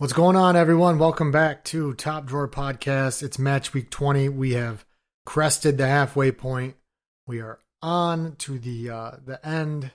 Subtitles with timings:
[0.00, 0.98] What's going on, everyone?
[0.98, 3.22] Welcome back to Top Drawer Podcast.
[3.22, 4.30] It's match week 20.
[4.30, 4.86] We have
[5.26, 6.76] crested the halfway point.
[7.26, 9.90] We are on to the uh, the end,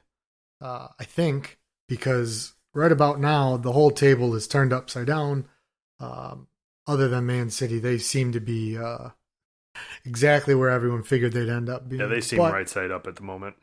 [0.61, 1.57] uh, I think,
[1.89, 5.47] because right about now the whole table is turned upside down.
[5.99, 6.49] Um,
[6.85, 9.09] other than Man City, they seem to be uh,
[10.05, 11.99] exactly where everyone figured they'd end up being.
[11.99, 13.55] Yeah, they seem But- right side up at the moment.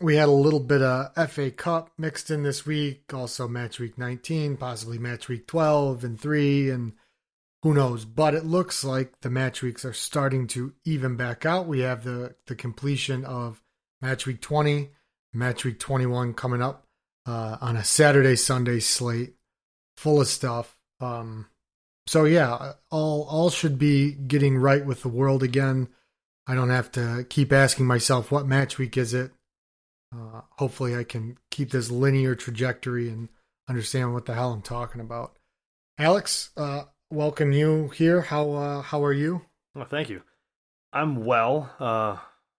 [0.00, 3.98] We had a little bit of FA Cup mixed in this week, also match week
[3.98, 6.92] 19, possibly match week 12 and 3 and
[7.62, 11.66] who knows, but it looks like the match weeks are starting to even back out.
[11.66, 13.60] We have the the completion of
[14.00, 14.90] match week 20,
[15.32, 16.86] match week 21 coming up
[17.26, 19.34] uh, on a Saturday Sunday slate
[19.96, 20.78] full of stuff.
[21.00, 21.46] Um
[22.06, 25.88] so yeah, all all should be getting right with the world again.
[26.46, 29.32] I don't have to keep asking myself what match week is it.
[30.14, 33.28] Uh, hopefully, I can keep this linear trajectory and
[33.68, 35.36] understand what the hell I'm talking about.
[35.98, 38.22] Alex, uh, welcome you here.
[38.22, 39.42] How uh, how are you?
[39.74, 40.22] Well, thank you.
[40.92, 41.74] I'm well.
[41.78, 42.16] Uh,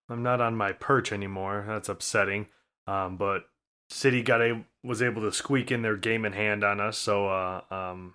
[0.09, 1.65] I'm not on my perch anymore.
[1.67, 2.47] That's upsetting.
[2.87, 3.45] Um, but
[3.89, 6.97] City got a was able to squeak in their game in hand on us.
[6.97, 8.13] So uh, um,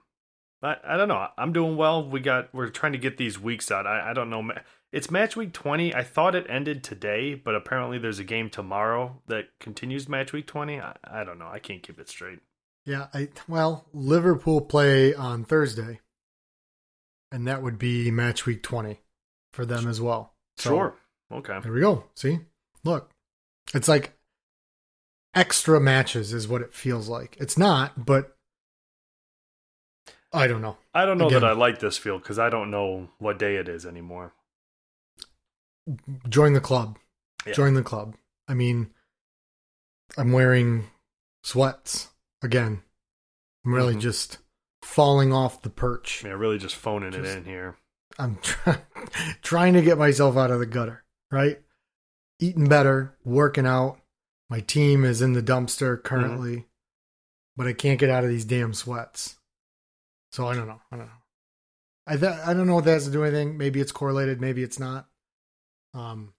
[0.62, 1.26] I I don't know.
[1.36, 2.08] I'm doing well.
[2.08, 3.86] We got we're trying to get these weeks out.
[3.86, 4.50] I I don't know.
[4.94, 5.92] It's match week 20.
[5.92, 10.46] I thought it ended today, but apparently there's a game tomorrow that continues match week
[10.46, 10.80] 20.
[10.80, 11.48] I, I don't know.
[11.48, 12.38] I can't keep it straight.
[12.86, 15.98] Yeah, I well, Liverpool play on Thursday,
[17.32, 19.00] and that would be match week 20
[19.52, 20.34] for them as well.
[20.58, 20.94] So, Sure.
[21.32, 21.58] Okay.
[21.60, 22.04] There we go.
[22.14, 22.38] See,
[22.84, 23.10] look,
[23.74, 24.16] it's like
[25.34, 27.36] extra matches is what it feels like.
[27.40, 28.36] It's not, but
[30.32, 30.76] I don't know.
[30.94, 33.56] I don't know Again- that I like this field because I don't know what day
[33.56, 34.34] it is anymore.
[36.28, 36.98] Join the club.
[37.46, 37.52] Yeah.
[37.52, 38.16] Join the club.
[38.48, 38.90] I mean,
[40.16, 40.86] I'm wearing
[41.42, 42.08] sweats
[42.42, 42.82] again.
[43.64, 44.00] I'm really Mhm.
[44.00, 44.38] just
[44.82, 46.24] falling off the perch.
[46.24, 47.76] Yeah, really just phoning Just- it in here.
[48.18, 48.82] I'm try-
[49.42, 51.60] trying to get myself out of the gutter, right?
[52.38, 54.00] Eating better, working out.
[54.50, 56.66] My team is in the dumpster currently,
[57.56, 59.36] but I can't get out of these damn sweats.
[60.32, 60.80] So I don't know.
[60.92, 61.12] I don't know.
[62.06, 63.56] I th- I don't know if that has to do with anything.
[63.56, 64.40] Maybe it's correlated.
[64.40, 65.08] Maybe it's not.
[65.94, 66.34] Um,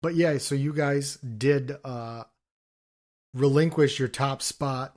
[0.00, 0.38] but yeah.
[0.38, 2.24] So you guys did uh
[3.34, 4.96] relinquish your top spot,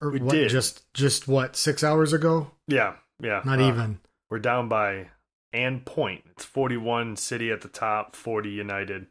[0.00, 0.48] or We what, did.
[0.50, 2.50] just just what six hours ago?
[2.68, 3.42] Yeah, yeah.
[3.44, 4.00] Not uh, even.
[4.30, 5.08] We're down by
[5.52, 6.24] and point.
[6.32, 9.06] It's 41 City at the top, 40 United,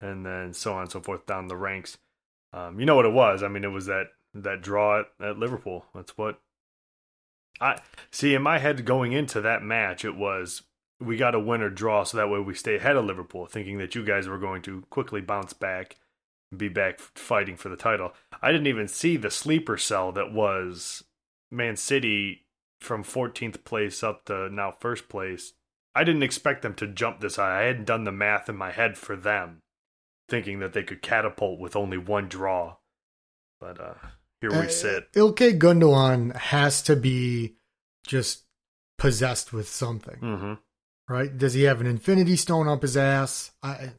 [0.00, 1.98] and then so on and so forth down the ranks.
[2.52, 3.42] Um, you know what it was?
[3.42, 5.86] I mean, it was that that draw at, at Liverpool.
[5.94, 6.40] That's what
[7.60, 7.80] I
[8.12, 10.04] see in my head going into that match.
[10.04, 10.62] It was
[11.00, 13.78] we got a win or draw, so that way we stay ahead of Liverpool, thinking
[13.78, 15.96] that you guys were going to quickly bounce back
[16.50, 18.12] and be back fighting for the title.
[18.42, 21.04] I didn't even see the sleeper cell that was
[21.50, 22.46] Man City
[22.80, 25.52] from 14th place up to now first place.
[25.94, 27.60] I didn't expect them to jump this high.
[27.62, 29.60] I hadn't done the math in my head for them,
[30.28, 32.76] thinking that they could catapult with only one draw.
[33.60, 33.94] But uh
[34.40, 35.12] here we Uh, sit.
[35.14, 37.56] Ilkay Gundogan has to be
[38.06, 38.44] just
[38.96, 40.54] possessed with something, hmm
[41.08, 41.36] right?
[41.36, 43.52] Does he have an infinity stone up his ass?
[43.62, 43.92] I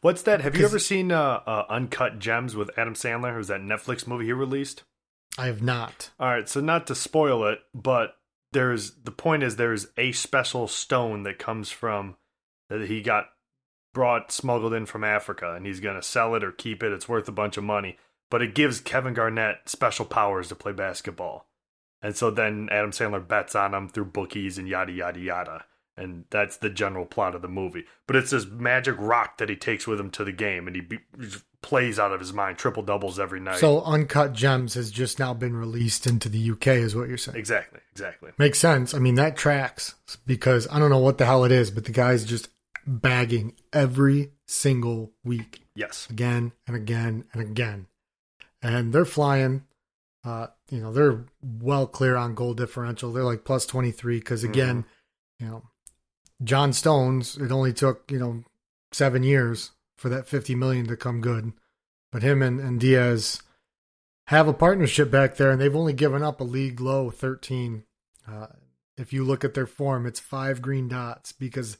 [0.00, 0.40] What's that?
[0.40, 3.34] Have you ever seen uh, uh, Uncut Gems with Adam Sandler?
[3.34, 4.82] It was that Netflix movie he released?
[5.36, 6.10] I have not.
[6.18, 8.16] All right, so not to spoil it, but
[8.52, 12.16] there's the point is there's a special stone that comes from
[12.70, 13.26] that he got
[13.92, 16.92] brought smuggled in from Africa, and he's gonna sell it or keep it.
[16.92, 17.98] It's worth a bunch of money,
[18.30, 21.46] but it gives Kevin Garnett special powers to play basketball,
[22.00, 25.64] and so then Adam Sandler bets on him through bookies and yada yada yada.
[25.96, 27.84] And that's the general plot of the movie.
[28.06, 30.82] But it's this magic rock that he takes with him to the game, and he
[30.82, 30.98] be,
[31.62, 33.58] plays out of his mind, triple doubles every night.
[33.58, 37.38] So Uncut Gems has just now been released into the UK, is what you're saying?
[37.38, 38.32] exactly, exactly.
[38.38, 38.92] Makes sense.
[38.92, 39.94] I mean, that tracks
[40.26, 42.48] because I don't know what the hell it is, but the guy's just
[42.86, 45.60] bagging every single week.
[45.76, 46.08] Yes.
[46.08, 47.86] again and again and again.
[48.62, 49.64] And they're flying.
[50.24, 53.12] Uh, you know, they're well clear on goal differential.
[53.12, 54.84] They're like plus 23 because, again,
[55.38, 55.62] you know,
[56.42, 58.44] John Stones, it only took, you know,
[58.92, 61.52] seven years for that 50 million to come good.
[62.10, 63.42] But him and, and Dias
[64.28, 67.84] have a partnership back there, and they've only given up a league low 13.
[68.26, 68.46] Uh,
[68.96, 71.78] if you look at their form, it's five green dots because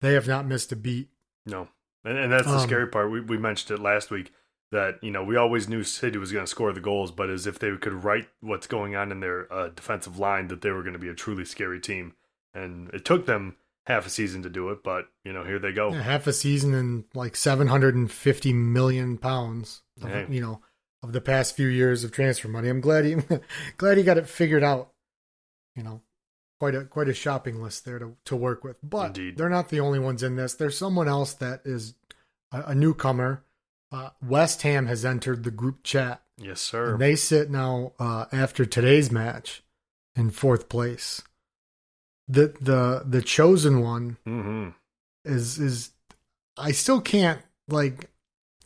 [0.00, 1.08] they have not missed a beat.
[1.44, 1.68] No.
[2.04, 3.10] And, and that's the Um, scary part.
[3.10, 4.32] We, we mentioned it last week
[4.72, 7.46] that, you know, we always knew City was going to score the goals, but as
[7.46, 10.82] if they could write what's going on in their uh, defensive line, that they were
[10.82, 12.14] going to be a truly scary team.
[12.52, 13.56] And it took them
[13.86, 15.92] half a season to do it, but, you know, here they go.
[15.92, 20.26] Yeah, half a season and like 750 million pounds, of, Hey.
[20.28, 20.60] you know,
[21.02, 22.68] of the past few years of transfer money.
[22.68, 23.16] I'm glad he
[23.76, 24.90] glad he got it figured out.
[25.76, 26.00] you know,
[26.58, 28.76] quite a quite a shopping list there to to work with.
[28.82, 29.36] But Indeed.
[29.36, 30.54] they're not the only ones in this.
[30.54, 31.94] There's someone else that is
[32.50, 33.44] a, a newcomer.
[33.92, 36.22] Uh, West Ham has entered the group chat.
[36.38, 36.92] Yes, sir.
[36.94, 39.62] And they sit now uh, after today's match
[40.16, 41.22] in fourth place.
[42.28, 44.68] The the the chosen one hmm
[45.24, 45.90] is is
[46.56, 48.08] I still can't like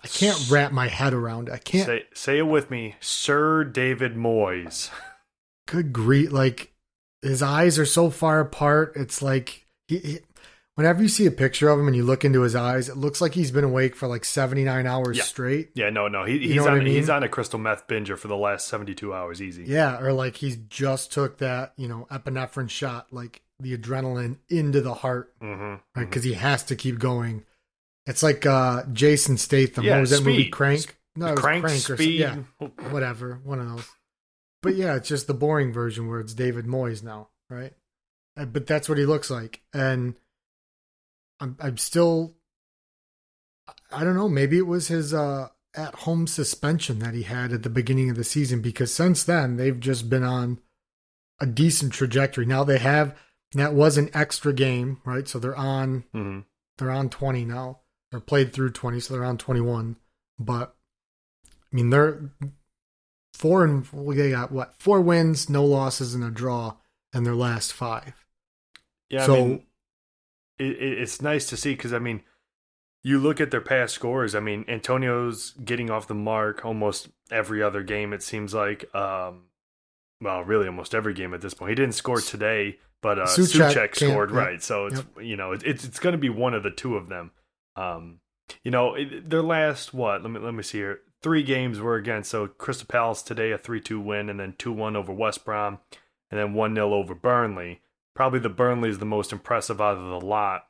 [0.02, 1.48] I can't wrap my head around.
[1.48, 1.52] it.
[1.52, 1.86] I can't.
[1.86, 4.90] Say say it with me, Sir David Moyes.
[5.66, 6.32] good grief!
[6.32, 6.72] Like
[7.22, 8.92] his eyes are so far apart.
[8.96, 10.18] It's like he, he.
[10.76, 13.20] Whenever you see a picture of him and you look into his eyes, it looks
[13.20, 15.24] like he's been awake for like seventy nine hours Yeah.
[15.24, 15.70] straight.
[15.74, 16.86] Yeah, no, no, he, he's on I mean?
[16.86, 19.64] he's on a crystal meth binger for the last seventy two hours, easy.
[19.64, 24.80] Yeah, or like he's just took that you know epinephrine shot, like the adrenaline into
[24.80, 26.08] the heart, hmm right?
[26.08, 27.44] Because he has to keep going.
[28.06, 29.84] It's like uh Jason Statham.
[29.84, 30.48] Yeah, what was that movie?
[30.48, 30.96] Crank.
[31.16, 32.20] No, was Crank, or some- speed.
[32.20, 32.36] yeah,
[32.90, 33.88] whatever, one of those.
[34.62, 37.72] But yeah, it's just the boring version where it's David Moyes now, right?
[38.36, 40.14] Uh, But that's what he looks like, and
[41.40, 42.34] I'm I'm still.
[43.92, 44.28] I don't know.
[44.28, 48.24] Maybe it was his uh, at-home suspension that he had at the beginning of the
[48.24, 50.58] season because since then they've just been on
[51.40, 52.46] a decent trajectory.
[52.46, 53.16] Now they have
[53.52, 55.26] that was an extra game, right?
[55.26, 56.40] So they're on hmm
[56.78, 57.80] they're on 20 now.
[58.10, 59.96] They're played through 20, so they're on 21.
[60.38, 60.74] But
[61.44, 62.30] I mean, they're
[63.34, 64.74] four and well, they got what?
[64.78, 66.76] Four wins, no losses, and a draw
[67.14, 68.24] in their last five.
[69.10, 69.66] Yeah, So- I mean,
[70.58, 72.22] it, it's nice to see because I mean,
[73.02, 74.34] you look at their past scores.
[74.34, 78.12] I mean, Antonio's getting off the mark almost every other game.
[78.12, 79.44] It seems like, um,
[80.20, 81.70] well, really almost every game at this point.
[81.70, 84.36] He didn't score today, but uh, Soucek Soucek, scored yep.
[84.38, 84.62] right.
[84.62, 87.08] So it's you know it, it's it's going to be one of the two of
[87.08, 87.30] them.
[87.76, 88.20] Um,
[88.64, 90.22] you know, it, their last what?
[90.22, 91.00] Let me let me see here.
[91.22, 94.72] Three games were against so Crystal Palace today a three two win, and then two
[94.72, 95.78] one over West Brom,
[96.30, 97.80] and then one 0 over Burnley.
[98.14, 100.66] Probably the Burnley is the most impressive out of the lot.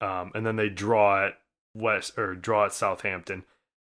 [0.00, 1.34] Um, and then they draw at
[1.74, 3.44] West or draw at Southampton.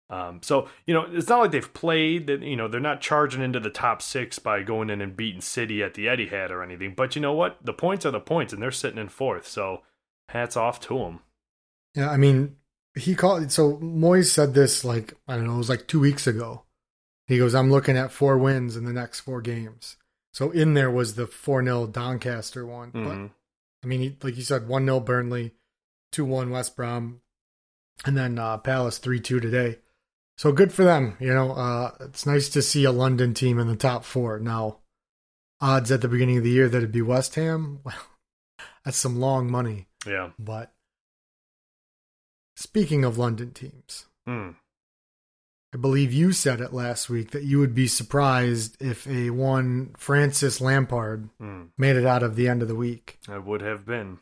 [0.10, 2.42] Um, so you know it's not like they've played that.
[2.42, 5.82] You know they're not charging into the top six by going in and beating City
[5.82, 6.94] at the Etihad or anything.
[6.96, 7.58] But you know what?
[7.64, 9.48] The points are the points, and they're sitting in fourth.
[9.48, 9.82] So
[10.30, 11.20] hats off to them.
[11.96, 12.58] Yeah, I mean,
[12.96, 13.52] he called.
[13.52, 16.64] So Moyes said this like I don't know, it was like two weeks ago.
[17.26, 19.96] He goes, "I'm looking at four wins in the next four games."
[20.34, 23.32] So in there was the four 0 Doncaster one, but Mhm.
[23.84, 25.54] I mean, he, like you said, 1 0 Burnley,
[26.12, 27.22] 2 1 West Brom,
[28.06, 29.80] and then uh, Palace 3 2 today.
[30.38, 31.16] So good for them.
[31.20, 34.40] You know, uh, it's nice to see a London team in the top four.
[34.40, 34.80] Now,
[35.62, 37.96] odds at the beginning of the year that it'd be West Ham, well,
[38.84, 39.88] that's some long money.
[40.06, 40.32] Yeah.
[40.40, 40.74] But
[42.56, 44.56] speaking of London teams, Mm.
[45.74, 49.94] I believe you said it last week that you would be surprised if a one
[49.98, 51.70] Francis Lampard Mm.
[51.78, 53.20] made it out of the end of the week.
[53.28, 54.20] I would have been.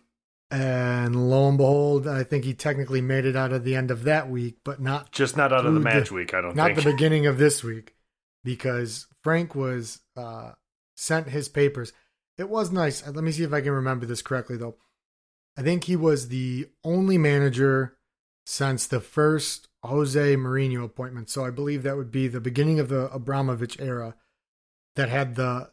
[0.51, 4.03] And lo and behold, I think he technically made it out of the end of
[4.03, 6.55] that week, but not Just not out of the Through the- match week, I don't
[6.57, 6.83] not think.
[6.83, 7.95] the beginning of this week,
[8.43, 10.51] because Frank was uh,
[10.95, 11.93] sent his papers.
[12.37, 13.05] It was nice.
[13.05, 14.75] Let me see if I can remember this correctly, though.
[15.57, 17.97] I think he was the only manager
[18.45, 21.29] since the first Jose Mourinho appointment.
[21.29, 24.15] So I believe that would be the beginning of the Abramovich era
[24.95, 25.71] that had the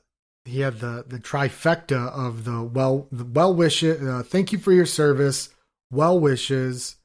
[0.49, 4.73] he had the the trifecta of the well the well wishes uh, thank you for
[4.73, 5.51] your service
[5.91, 6.97] well wishes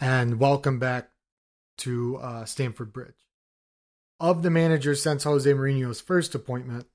[0.00, 1.10] and welcome back
[1.78, 3.14] to uh, Stamford Bridge.
[4.18, 6.86] Of the managers since Jose Mourinho's first appointment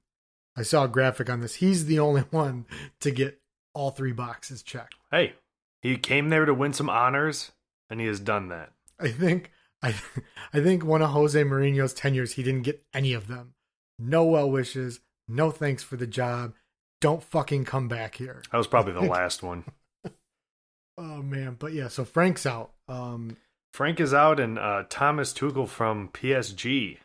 [0.58, 1.56] I saw a graphic on this.
[1.56, 2.66] He's the only one
[3.02, 3.40] to get
[3.74, 4.96] all three boxes checked.
[5.12, 5.36] Hey,
[5.82, 7.52] he came there to win some honors,
[7.90, 8.72] and he has done that.
[9.00, 9.96] I think I
[10.54, 13.54] I think one of Jose Mourinho's tenures he didn't get any of them.
[14.00, 16.54] No well wishes no thanks for the job
[17.02, 19.64] don't fucking come back here That was probably the last one.
[20.98, 22.72] Oh man, but yeah, so Frank's out.
[22.88, 23.38] Um,
[23.74, 26.98] Frank is out, and uh, Thomas Tuchel from PSG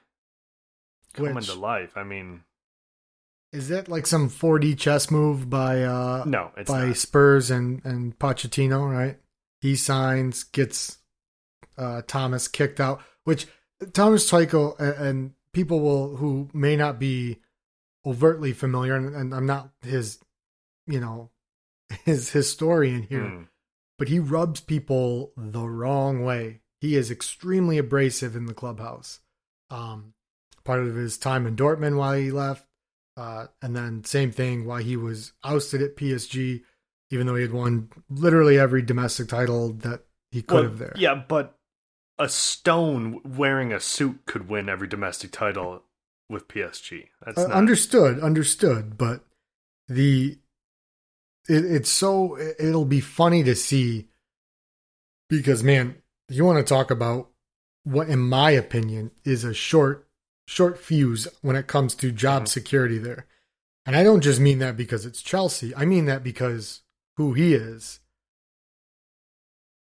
[1.12, 1.92] coming Which- to life.
[1.94, 2.44] I mean,
[3.52, 6.96] is that like some 4D chess move by uh no, it's by not.
[6.96, 9.18] Spurs and and Pochettino, right?
[9.60, 10.96] He signs, gets
[11.76, 13.46] uh Thomas kicked out, which
[13.92, 17.40] Thomas Tuchel and, and people will who may not be
[18.04, 20.18] overtly familiar, and, and I'm not his,
[20.86, 21.30] you know,
[22.04, 23.20] his historian here.
[23.22, 23.48] Mm.
[23.98, 26.60] but he rubs people the wrong way.
[26.80, 29.20] He is extremely abrasive in the clubhouse.
[29.70, 30.14] Um,
[30.64, 32.66] part of his time in Dortmund while he left,
[33.16, 36.62] uh, and then same thing while he was ousted at PSG,
[37.10, 40.92] even though he had won literally every domestic title that he could Well, have there.
[40.96, 41.56] Yeah, but
[42.18, 45.82] a stone wearing a suit could win every domestic title
[46.32, 47.08] with PSG.
[47.24, 49.24] That's Uh, not understood, understood, but
[49.88, 50.38] the
[51.48, 54.08] it, it's so it'll be funny to see
[55.28, 57.30] because man, you want to talk about
[57.84, 60.08] what, in my opinion, is a short
[60.46, 62.46] short fuse when it comes to job mm-hmm.
[62.46, 63.26] security there.
[63.84, 65.74] And I don't just mean that because it's Chelsea.
[65.74, 66.82] I mean that because
[67.16, 68.00] who he is.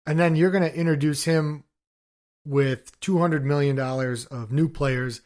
[0.07, 1.65] And then you're going to introduce him
[2.45, 5.21] with $200 million of new players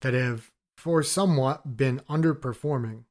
[0.00, 0.51] that have,
[0.82, 3.04] for somewhat, been underperforming.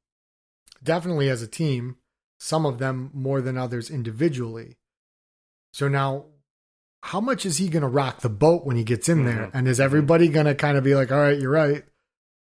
[0.83, 1.95] Definitely as a team,
[2.37, 4.75] some of them more than others individually.
[5.71, 6.25] So now,
[7.01, 9.45] how much is he going to rock the boat when he gets in there?
[9.47, 9.57] Mm-hmm.
[9.57, 11.85] And is everybody going to kind of be like, all right, you're right.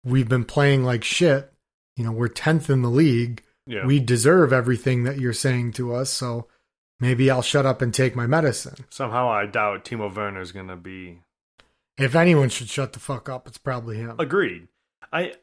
[0.04, 1.52] We've been playing like shit.
[1.96, 3.42] You know, we're 10th in the league.
[3.66, 3.88] Yeah.
[3.88, 6.12] We deserve everything that you're saying to us.
[6.12, 6.48] So
[7.00, 8.86] maybe I'll shut up and take my medicine.
[8.92, 11.22] Somehow I doubt Timo Werner is going to be.
[11.98, 14.18] If anyone should shut the fuck up, it's probably him.
[14.20, 14.68] Agreed.
[15.12, 15.34] I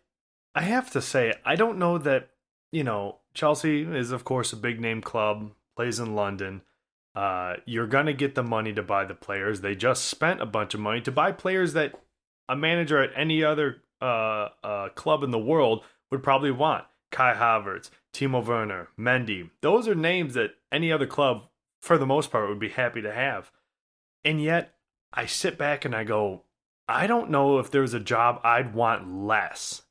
[0.54, 2.30] I have to say, I don't know that,
[2.71, 6.62] you know, Chelsea is, of course, a big name club, plays in London.
[7.14, 9.61] Uh, you're going to get the money to buy the players.
[9.61, 11.94] They just spent a bunch of money to buy players that
[12.49, 16.85] a manager at any other uh, uh, club in the world would probably want.
[17.11, 19.50] Kai Havertz, Timo Werner, Mendy.
[19.61, 21.44] Those are names that any other club,
[21.80, 23.52] for the most part, would be happy to have.
[24.25, 24.75] And yet,
[25.12, 26.42] I sit back and I go,
[26.88, 29.82] I don't know if there's a job I'd want less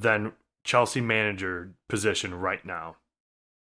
[0.00, 0.32] than
[0.64, 2.96] Chelsea manager position right now.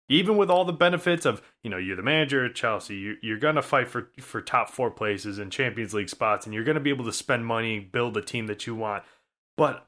[0.08, 3.38] Even with all the benefits of, you know, you're the manager at Chelsea, you're, you're
[3.38, 6.74] going to fight for, for top four places and Champions League spots, and you're going
[6.74, 9.02] to be able to spend money, build a team that you want.
[9.56, 9.86] But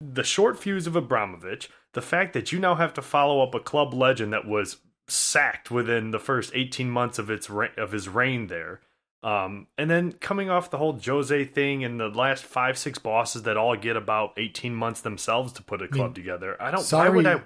[0.00, 3.60] the short fuse of Abramovich, the fact that you now have to follow up a
[3.60, 4.78] club legend that was
[5.08, 8.80] sacked within the first 18 months of its of his reign there.
[9.22, 13.42] Um, and then coming off the whole Jose thing and the last five, six bosses
[13.42, 16.60] that all get about 18 months themselves to put a club I mean, together.
[16.62, 17.42] I don't, sorry, why would I?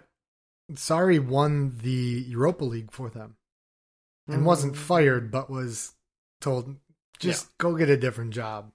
[0.75, 3.37] Sarri won the Europa League for them
[4.27, 4.45] and mm-hmm.
[4.45, 5.93] wasn't fired, but was
[6.41, 6.77] told,
[7.19, 7.51] just yeah.
[7.59, 8.71] go get a different job.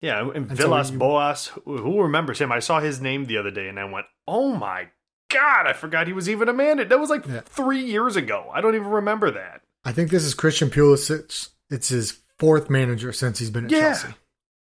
[0.00, 2.52] Yeah, and, and Villas so you, Boas, who remembers him?
[2.52, 4.88] I saw his name the other day and I went, oh my
[5.28, 6.76] God, I forgot he was even a man.
[6.88, 7.40] That was like yeah.
[7.44, 8.50] three years ago.
[8.52, 9.60] I don't even remember that.
[9.84, 11.50] I think this is Christian Pulisic.
[11.70, 13.80] It's his fourth manager since he's been at yeah.
[13.80, 14.14] Chelsea.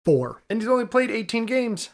[0.04, 0.42] Four.
[0.48, 1.90] And he's only played 18 games.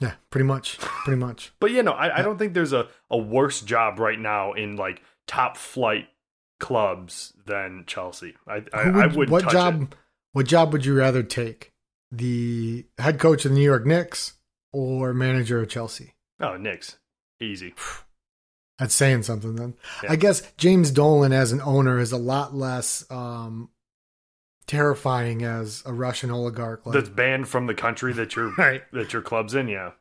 [0.00, 0.78] Yeah, pretty much.
[0.78, 1.52] Pretty much.
[1.60, 2.18] but you know, I, yeah.
[2.18, 6.08] I don't think there's a, a worse job right now in like top flight
[6.60, 8.34] clubs than Chelsea.
[8.46, 9.98] I I, would, I would what job it.
[10.32, 11.72] what job would you rather take?
[12.10, 14.34] The head coach of the New York Knicks
[14.72, 16.14] or manager of Chelsea?
[16.40, 16.98] Oh, Knicks.
[17.40, 17.74] Easy.
[18.78, 19.74] That's saying something then.
[20.02, 20.12] Yeah.
[20.12, 23.70] I guess James Dolan as an owner is a lot less um,
[24.66, 26.86] terrifying as a Russian oligarch.
[26.86, 28.82] Like, That's banned from the country that your right.
[28.92, 29.68] that your club's in.
[29.68, 29.92] Yeah.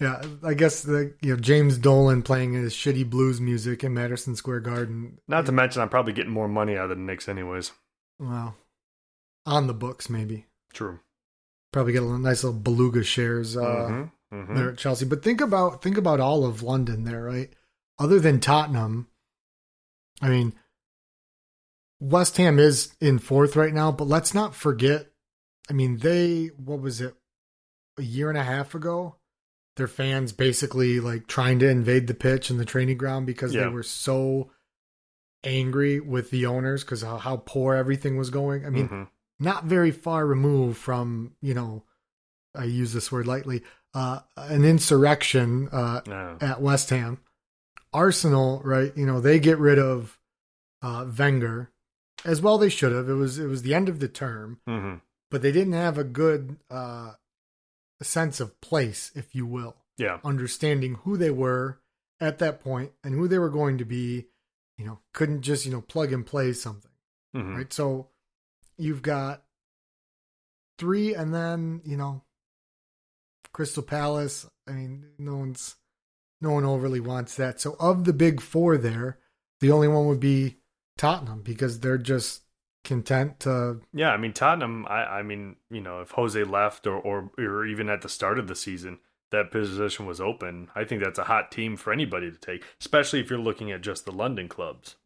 [0.00, 4.34] Yeah, I guess the you know James Dolan playing his shitty blues music in Madison
[4.34, 5.18] Square Garden.
[5.28, 7.70] Not to mention, I'm probably getting more money out of the Knicks anyways.
[8.18, 8.56] Well,
[9.46, 10.46] on the books maybe.
[10.72, 10.98] True.
[11.72, 14.54] Probably get a nice little beluga shares uh, mm-hmm, mm-hmm.
[14.56, 15.06] there at Chelsea.
[15.06, 17.50] But think about think about all of London there, right?
[17.98, 19.06] Other than Tottenham,
[20.20, 20.54] I mean,
[22.04, 25.06] West Ham is in fourth right now, but let's not forget.
[25.70, 27.14] I mean, they what was it
[27.98, 29.16] a year and a half ago?
[29.76, 33.62] Their fans basically like trying to invade the pitch and the training ground because yeah.
[33.62, 34.50] they were so
[35.44, 38.66] angry with the owners because how, how poor everything was going.
[38.66, 39.04] I mean, mm-hmm.
[39.40, 41.84] not very far removed from you know,
[42.54, 43.62] I use this word lightly,
[43.94, 46.36] uh, an insurrection uh, no.
[46.40, 47.20] at West Ham.
[47.94, 48.92] Arsenal, right?
[48.94, 50.18] You know, they get rid of
[50.82, 51.70] uh, Wenger
[52.24, 53.08] as well they should have.
[53.08, 54.96] It was it was the end of the term, mm-hmm.
[55.30, 57.12] but they didn't have a good uh,
[58.02, 59.76] sense of place, if you will.
[59.96, 61.80] Yeah, understanding who they were
[62.20, 64.26] at that point and who they were going to be.
[64.78, 66.90] You know, couldn't just you know plug and play something,
[67.36, 67.56] mm-hmm.
[67.56, 67.72] right?
[67.72, 68.08] So
[68.76, 69.44] you've got
[70.78, 72.22] three, and then you know
[73.52, 74.46] Crystal Palace.
[74.66, 75.76] I mean, no one's
[76.40, 77.60] no one overly wants that.
[77.60, 79.18] So of the big four there,
[79.60, 80.58] the only one would be
[80.96, 82.42] Tottenham because they're just
[82.84, 83.80] content to.
[83.92, 84.86] Yeah, I mean Tottenham.
[84.88, 88.38] I, I mean, you know, if Jose left or, or or even at the start
[88.38, 88.98] of the season,
[89.30, 90.68] that position was open.
[90.74, 93.80] I think that's a hot team for anybody to take, especially if you're looking at
[93.80, 94.96] just the London clubs.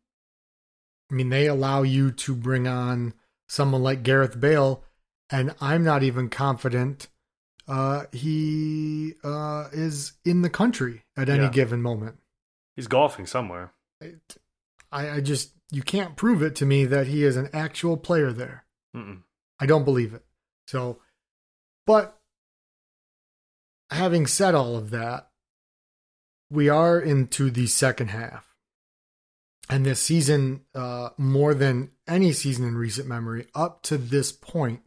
[1.10, 3.14] I mean, they allow you to bring on
[3.46, 4.84] someone like Gareth Bale,
[5.30, 7.08] and I'm not even confident
[7.68, 11.50] uh, he uh, is in the country at any yeah.
[11.50, 12.16] given moment.
[12.76, 13.72] He's golfing somewhere.
[14.90, 18.32] I, I just you can't prove it to me that he is an actual player
[18.32, 18.64] there.
[18.96, 19.22] Mm-mm.
[19.60, 20.24] I don't believe it.
[20.66, 20.98] So,
[21.86, 22.18] but
[23.90, 25.28] having said all of that,
[26.50, 28.46] we are into the second half.
[29.70, 34.80] And this season, uh, more than any season in recent memory, up to this point,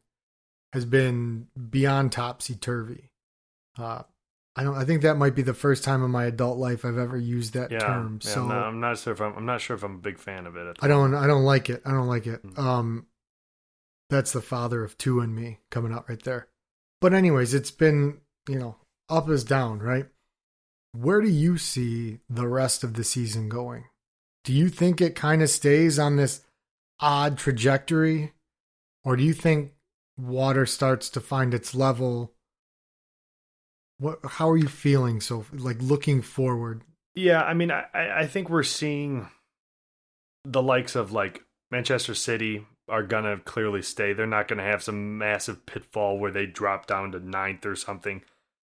[0.74, 3.12] has been beyond topsy turvy.
[3.78, 4.04] Uh,
[4.56, 4.76] I don't.
[4.76, 7.54] I think that might be the first time in my adult life I've ever used
[7.54, 8.20] that Yeah, term.
[8.22, 10.00] yeah, so I'm, not, I'm not sure if I'm, I'm not sure if I'm a
[10.00, 10.78] big fan of it.
[10.82, 11.16] I don't.
[11.16, 11.82] I don't like it.
[11.86, 12.46] I don't like it.
[12.46, 12.60] Mm.
[12.60, 13.06] Um,
[14.10, 16.48] that's the father of two and me coming out right there.
[17.00, 18.76] But anyways, it's been you know
[19.10, 20.08] up is down, right?
[20.92, 23.86] Where do you see the rest of the season going?
[24.44, 26.42] Do you think it kind of stays on this
[27.00, 28.34] odd trajectory,
[29.06, 29.72] or do you think
[30.18, 32.34] water starts to find its level?
[34.02, 34.20] What?
[34.26, 35.22] How are you feeling?
[35.22, 36.82] So, like looking forward.
[37.14, 39.30] Yeah, I mean, I, I think we're seeing
[40.44, 44.14] the likes of like Manchester City are gonna clearly stay.
[44.14, 48.24] They're not gonna have some massive pitfall where they drop down to ninth or something.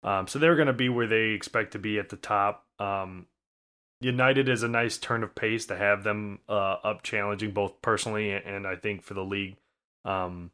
[0.02, 2.66] Um, so they're gonna be where they expect to be at the top.
[2.80, 3.28] Um,
[4.00, 8.32] United is a nice turn of pace to have them uh, up challenging both personally
[8.32, 9.58] and I think for the league.
[10.06, 10.52] Um,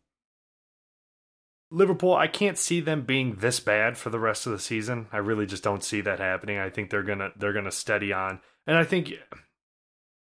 [1.73, 5.07] Liverpool, I can't see them being this bad for the rest of the season.
[5.11, 6.59] I really just don't see that happening.
[6.59, 9.11] I think they're gonna they're gonna steady on, and I think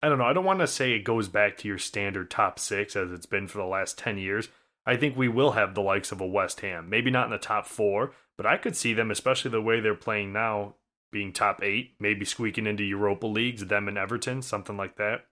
[0.03, 0.25] I don't know.
[0.25, 3.27] I don't want to say it goes back to your standard top six as it's
[3.27, 4.49] been for the last ten years.
[4.87, 7.39] I think we will have the likes of a West Ham, maybe not in the
[7.39, 10.77] top four, but I could see them, especially the way they're playing now,
[11.13, 15.27] being top eight, maybe squeaking into Europa leagues, them and Everton, something like that.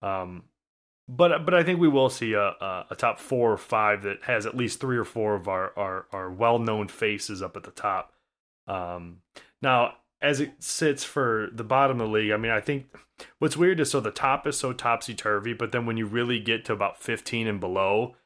[0.00, 0.44] Um,
[1.16, 4.22] but but I think we will see a, a, a top four or five that
[4.24, 7.64] has at least three or four of our our, our well known faces up at
[7.64, 8.12] the top.
[8.66, 9.18] Um,
[9.60, 12.86] now, as it sits for the bottom of the league, I mean, I think
[13.38, 16.40] what's weird is so the top is so topsy turvy, but then when you really
[16.40, 18.16] get to about fifteen and below,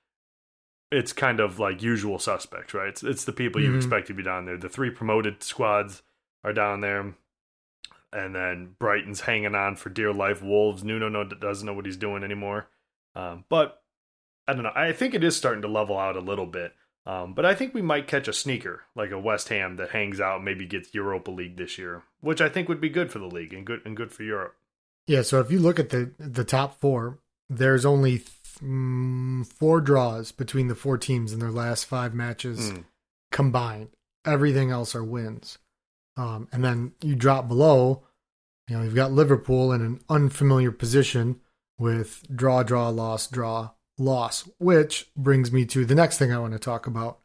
[0.93, 2.89] it's kind of like usual suspects, right?
[2.89, 3.77] It's it's the people you Mhm.
[3.77, 4.57] expect to be down there.
[4.57, 6.03] The three promoted squads
[6.45, 7.15] are down there.
[8.13, 10.41] And then Brighton's hanging on for dear life.
[10.41, 12.69] Wolves, Nuno no, doesn't know what he's doing anymore.
[13.17, 13.83] Um, but
[14.47, 14.73] I don't know.
[14.75, 16.73] I think it is starting to level out a little bit.
[17.07, 20.21] Um, but I think we might catch a sneaker like a West Ham that hangs
[20.21, 23.27] out, maybe gets Europa League this year, which I think would be good for the
[23.27, 24.57] league and good and good for Europe.
[25.07, 29.81] Yeah, so if you look at the the top four, there's only th- mm, four
[29.81, 32.85] draws between the four teams in their last five matches Mm.
[33.31, 33.91] combined.
[34.25, 35.59] Everything else are wins.
[36.17, 38.03] Um, and then you drop below,
[38.67, 41.41] you know, you've got Liverpool in an unfamiliar position
[41.79, 46.53] with draw, draw, loss, draw, loss, which brings me to the next thing I want
[46.53, 47.19] to talk about.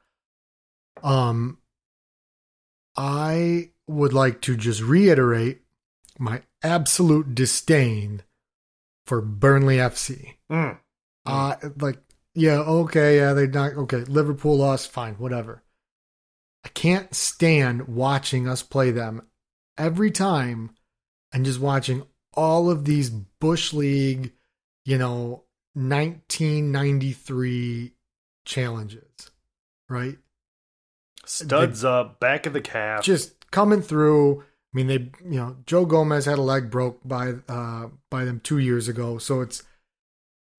[1.03, 1.57] Um,
[2.95, 5.61] I would like to just reiterate
[6.19, 8.23] my absolute disdain
[9.05, 10.35] for Burnley FC.
[10.51, 10.77] Mm.
[11.25, 11.99] Uh like
[12.33, 14.03] yeah, okay, yeah, they not okay.
[14.05, 15.63] Liverpool lost, fine, whatever.
[16.63, 19.23] I can't stand watching us play them
[19.77, 20.71] every time
[21.33, 24.33] and just watching all of these Bush League,
[24.85, 25.43] you know,
[25.75, 27.93] 1993
[28.45, 29.31] challenges,
[29.89, 30.17] right?
[31.25, 33.03] Studs up, back of the calf.
[33.03, 34.41] just coming through.
[34.41, 38.39] I mean, they, you know, Joe Gomez had a leg broke by uh by them
[38.39, 39.63] two years ago, so it's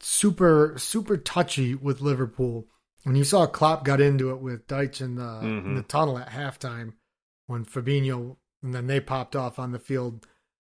[0.01, 2.67] super super touchy with Liverpool.
[3.05, 5.77] When you saw Klopp got into it with Dyche in the in Mhm.
[5.77, 6.93] the tunnel at halftime,
[7.47, 10.27] when Fabinho and then they popped off on the field.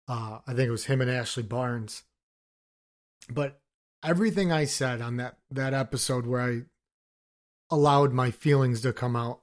[0.09, 2.03] Uh, I think it was him and Ashley Barnes.
[3.29, 3.59] But
[4.03, 6.61] everything I said on that that episode where I
[7.69, 9.41] allowed my feelings to come out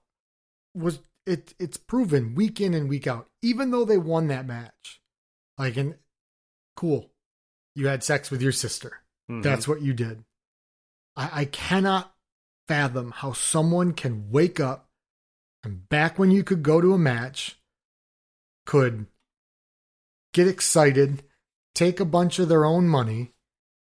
[0.74, 5.00] was it it's proven week in and week out even though they won that match.
[5.58, 5.96] Like and
[6.76, 7.10] cool.
[7.74, 9.00] You had sex with your sister.
[9.30, 9.42] Mhm.
[9.42, 10.22] that's what you did.
[11.16, 12.14] I, I cannot
[12.68, 14.90] fathom how someone can wake up
[15.62, 17.58] and back when you could go to a match
[18.66, 19.06] could
[20.32, 21.22] get excited
[21.74, 23.33] take a bunch of their own money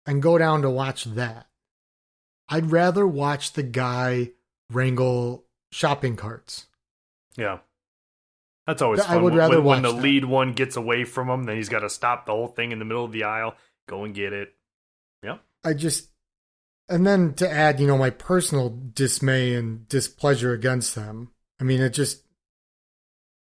[0.07, 1.47] and go down to watch that
[2.49, 4.31] i'd rather watch the guy
[4.71, 6.67] wrangle shopping carts
[7.37, 7.59] yeah.
[8.67, 9.23] That's always I fun.
[9.25, 10.03] would rather when, when watch the that.
[10.03, 12.79] lead one gets away from him, then he's got to stop the whole thing in
[12.79, 13.55] the middle of the aisle,
[13.89, 14.55] go and get it.
[15.23, 15.39] Yeah.
[15.63, 16.09] I just,
[16.89, 21.31] and then to add, you know, my personal dismay and displeasure against them.
[21.61, 22.23] I mean, it just,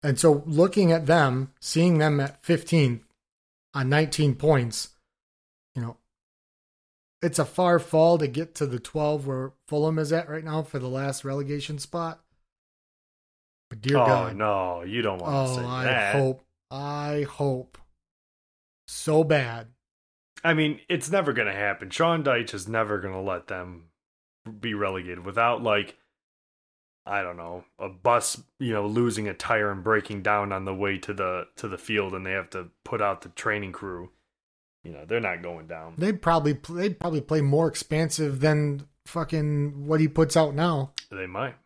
[0.02, 3.00] and so looking at them, seeing them at 15
[3.72, 4.88] on 19 points,
[7.24, 10.62] it's a far fall to get to the 12 where Fulham is at right now
[10.62, 12.20] for the last relegation spot.
[13.70, 14.36] But dear oh God.
[14.36, 16.14] no, you don't want to Oh, say I that.
[16.16, 17.78] hope, I hope
[18.86, 19.68] so bad.
[20.44, 21.88] I mean, it's never going to happen.
[21.90, 23.86] Sean Dyche is never going to let them
[24.60, 25.96] be relegated without like
[27.06, 30.74] I don't know, a bus, you know, losing a tire and breaking down on the
[30.74, 34.10] way to the to the field and they have to put out the training crew.
[34.84, 35.94] You know they're not going down.
[35.98, 40.92] They'd probably they'd probably play more expansive than fucking what he puts out now.
[41.10, 41.56] They might.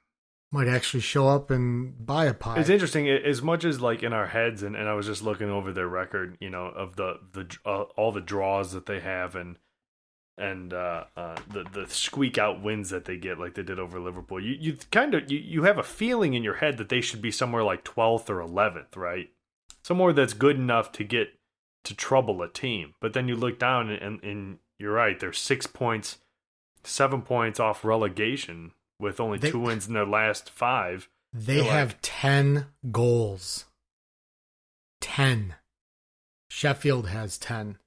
[0.50, 2.59] Might actually show up and buy a pie.
[2.59, 5.50] It's interesting as much as like in our heads, and, and I was just looking
[5.50, 9.35] over their record, you know, of the the uh, all the draws that they have
[9.35, 9.59] and
[10.38, 14.00] and uh, uh, the the squeak out wins that they get, like they did over
[14.00, 14.40] Liverpool.
[14.40, 17.20] You you kind of you, you have a feeling in your head that they should
[17.20, 19.31] be somewhere like twelfth or eleventh, right?
[19.83, 21.38] Somewhere that's good enough to get
[21.84, 22.94] to trouble a team.
[23.00, 26.18] But then you look down and, and, you're right, they're six points,
[26.84, 31.08] seven points off relegation with only they, two wins in their last five.
[31.32, 33.64] They have like, 10 goals.
[35.00, 35.54] 10.
[36.48, 37.78] Sheffield has 10.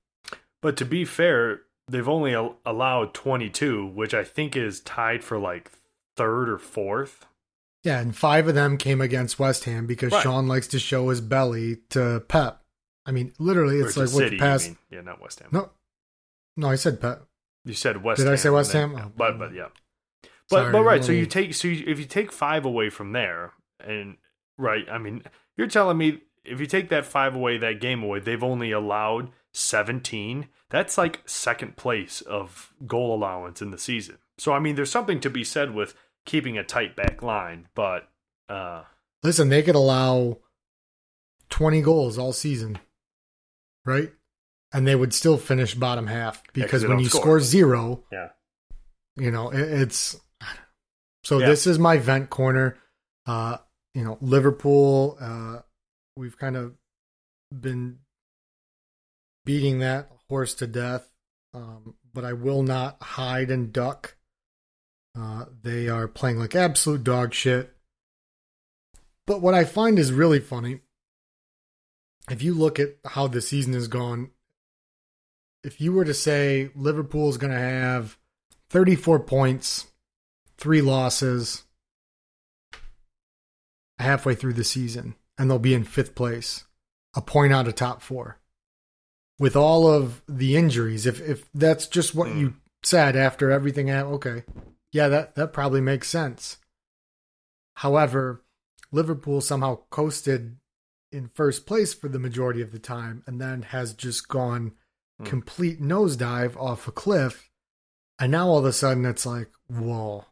[0.62, 5.38] But to be fair, they've only al- allowed 22, which I think is tied for
[5.38, 5.72] like
[6.16, 7.26] third or fourth.
[7.84, 10.22] Yeah, and five of them came against West Ham because right.
[10.22, 12.61] Sean likes to show his belly to Pep.
[13.06, 14.72] I mean, literally, it's like what the past.
[14.90, 15.50] Yeah, not West Ham.
[15.52, 15.72] No,
[16.58, 17.26] no, I said Pep.
[17.66, 18.18] You said West.
[18.18, 18.96] Did Ham I say West Ham?
[18.96, 19.70] oh, but but yeah.
[20.50, 23.14] But Sorry, but right, so you take so you, if you take five away from
[23.14, 24.18] there, and
[24.58, 25.24] right, I mean,
[25.58, 29.30] you're telling me if you take that five away, that game away, they've only allowed
[29.54, 30.48] 17.
[30.70, 34.18] That's like second place of goal allowance in the season.
[34.38, 38.10] So I mean, there's something to be said with keeping a tight back line, but
[38.50, 38.84] uh
[39.24, 40.40] listen, they could allow
[41.50, 42.80] 20 goals all season,
[43.86, 44.12] right?
[44.74, 47.22] And they would still finish bottom half because yeah, when you score.
[47.22, 48.30] score zero, yeah,
[49.18, 50.20] you know it, it's
[51.24, 51.48] so yeah.
[51.48, 52.78] this is my vent corner.
[53.26, 53.58] Uh,
[53.94, 55.60] you know, Liverpool, uh,
[56.16, 56.74] we've kind of
[57.58, 58.00] been
[59.46, 61.08] beating that horse to death.
[61.54, 64.16] Um, but I will not hide and duck.
[65.18, 67.76] Uh, they are playing like absolute dog shit.
[69.28, 70.80] But what I find is really funny,
[72.32, 74.32] if you look at how the season has gone,
[75.64, 78.18] if you were to say Liverpool is going to have
[78.70, 79.88] 34 points
[80.58, 81.64] three losses
[84.00, 86.66] halfway through the season, and they'll be in fifth place,
[87.16, 88.38] a point out of top four.
[89.40, 92.56] With all of the injuries, if if that's just what you hmm.
[92.84, 94.44] said after everything, ah, okay,
[94.92, 96.58] yeah, that that probably makes sense.
[97.78, 98.44] However,
[98.92, 100.58] Liverpool somehow coasted
[101.12, 104.74] in first place for the majority of the time, and then has just gone
[105.22, 105.26] mm.
[105.26, 107.50] complete nosedive off a cliff.
[108.20, 110.26] And now all of a sudden, it's like, whoa,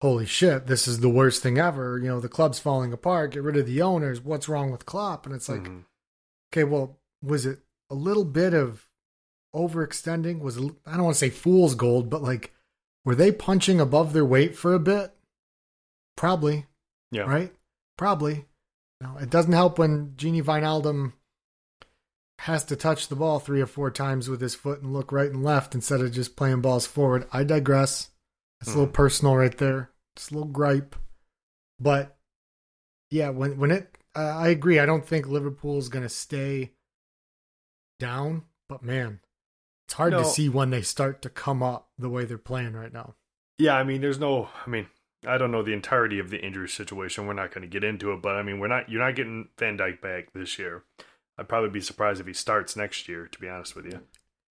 [0.00, 1.98] holy shit, this is the worst thing ever.
[1.98, 3.32] You know, the club's falling apart.
[3.32, 4.20] Get rid of the owners.
[4.20, 5.26] What's wrong with Klopp?
[5.26, 5.80] And it's like, mm-hmm.
[6.52, 7.60] okay, well, was it
[7.90, 8.88] a little bit of
[9.54, 10.40] overextending?
[10.40, 12.52] Was I don't want to say fool's gold, but like,
[13.04, 15.12] were they punching above their weight for a bit?
[16.16, 16.66] Probably.
[17.10, 17.22] Yeah.
[17.22, 17.52] Right.
[17.96, 18.46] Probably.
[19.00, 21.12] Now it doesn't help when Gini Wijnaldum
[22.40, 25.30] has to touch the ball three or four times with his foot and look right
[25.30, 27.26] and left instead of just playing balls forward.
[27.32, 28.10] I digress.
[28.60, 28.74] It's mm.
[28.74, 28.96] a little hmm.
[28.96, 29.90] personal right there.
[30.16, 30.96] It's a little gripe,
[31.78, 32.16] but
[33.10, 34.78] yeah, when when it, uh, I agree.
[34.78, 36.72] I don't think Liverpool is going to stay
[37.98, 39.20] down, but man,
[39.86, 40.18] it's hard no.
[40.18, 43.14] to see when they start to come up the way they're playing right now.
[43.58, 44.48] Yeah, I mean, there's no.
[44.66, 44.88] I mean,
[45.26, 47.26] I don't know the entirety of the injury situation.
[47.26, 48.88] We're not going to get into it, but I mean, we're not.
[48.88, 50.84] You're not getting Van Dijk back this year.
[51.36, 53.26] I'd probably be surprised if he starts next year.
[53.26, 54.00] To be honest with you.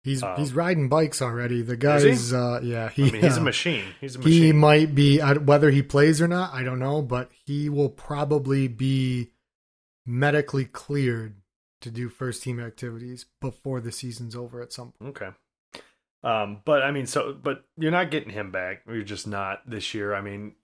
[0.05, 1.63] He's um, he's riding bikes already.
[1.63, 3.85] The guy's uh, yeah, he, I mean, he's uh, a machine.
[4.01, 4.43] He's a machine.
[4.43, 8.67] He might be whether he plays or not, I don't know, but he will probably
[8.67, 9.31] be
[10.05, 11.37] medically cleared
[11.83, 15.17] to do first team activities before the season's over at some point.
[15.17, 15.31] Okay.
[16.25, 18.83] Um, but I mean, so but you're not getting him back.
[18.87, 20.15] You're just not this year.
[20.15, 20.55] I mean,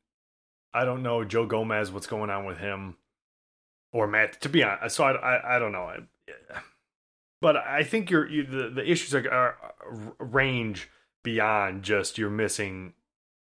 [0.73, 1.90] I don't know Joe Gomez.
[1.90, 2.97] What's going on with him?
[3.92, 4.40] Or Matt?
[4.42, 5.92] To be honest, so I I, I don't know.
[7.40, 9.57] But I think your you, the the issues are, are,
[10.18, 10.90] range
[11.23, 12.94] beyond just you're missing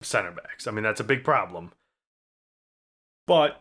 [0.03, 0.67] center backs.
[0.67, 1.73] I mean that's a big problem.
[3.27, 3.61] But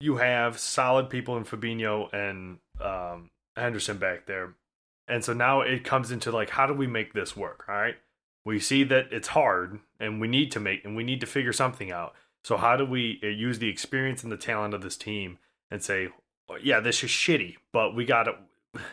[0.00, 4.54] you have solid people in Fabinho and um, Henderson back there,
[5.08, 7.64] and so now it comes into like how do we make this work?
[7.68, 7.96] All right,
[8.44, 11.52] we see that it's hard, and we need to make and we need to figure
[11.52, 12.14] something out.
[12.42, 15.38] So how do we uh, use the experience and the talent of this team
[15.70, 16.08] and say,
[16.62, 18.34] yeah, this is shitty, but we got to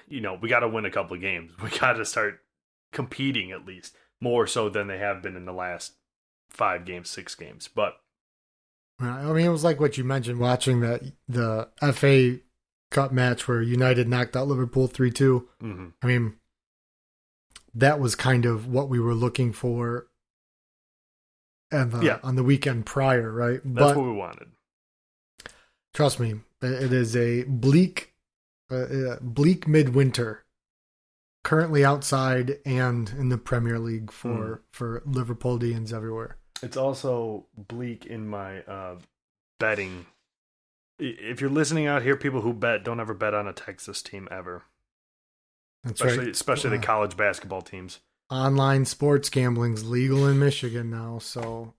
[0.07, 1.51] you know, we got to win a couple of games.
[1.61, 2.39] We got to start
[2.91, 5.93] competing at least more so than they have been in the last
[6.49, 7.69] five games, six games.
[7.73, 7.97] But
[8.99, 12.39] I mean, it was like what you mentioned watching that the FA
[12.91, 15.49] Cup match where United knocked out Liverpool 3 2.
[15.63, 15.85] Mm-hmm.
[16.01, 16.35] I mean,
[17.73, 20.07] that was kind of what we were looking for
[21.71, 22.19] and yeah.
[22.23, 23.61] on the weekend prior, right?
[23.63, 24.49] That's but, what we wanted.
[25.93, 28.13] Trust me, it is a bleak
[28.69, 30.45] uh, uh, bleak midwinter
[31.43, 36.37] currently outside and in the Premier League for for Liverpoolians everywhere.
[36.61, 38.97] It's also bleak in my uh,
[39.59, 40.05] betting.
[41.03, 44.27] If you're listening out here, people who bet don't ever bet on a Texas team
[44.29, 44.63] ever,
[45.83, 46.35] That's especially right.
[46.35, 47.99] especially Uh, the college basketball teams.
[48.29, 51.17] online sports gambling's legal in Michigan now.
[51.19, 51.73] So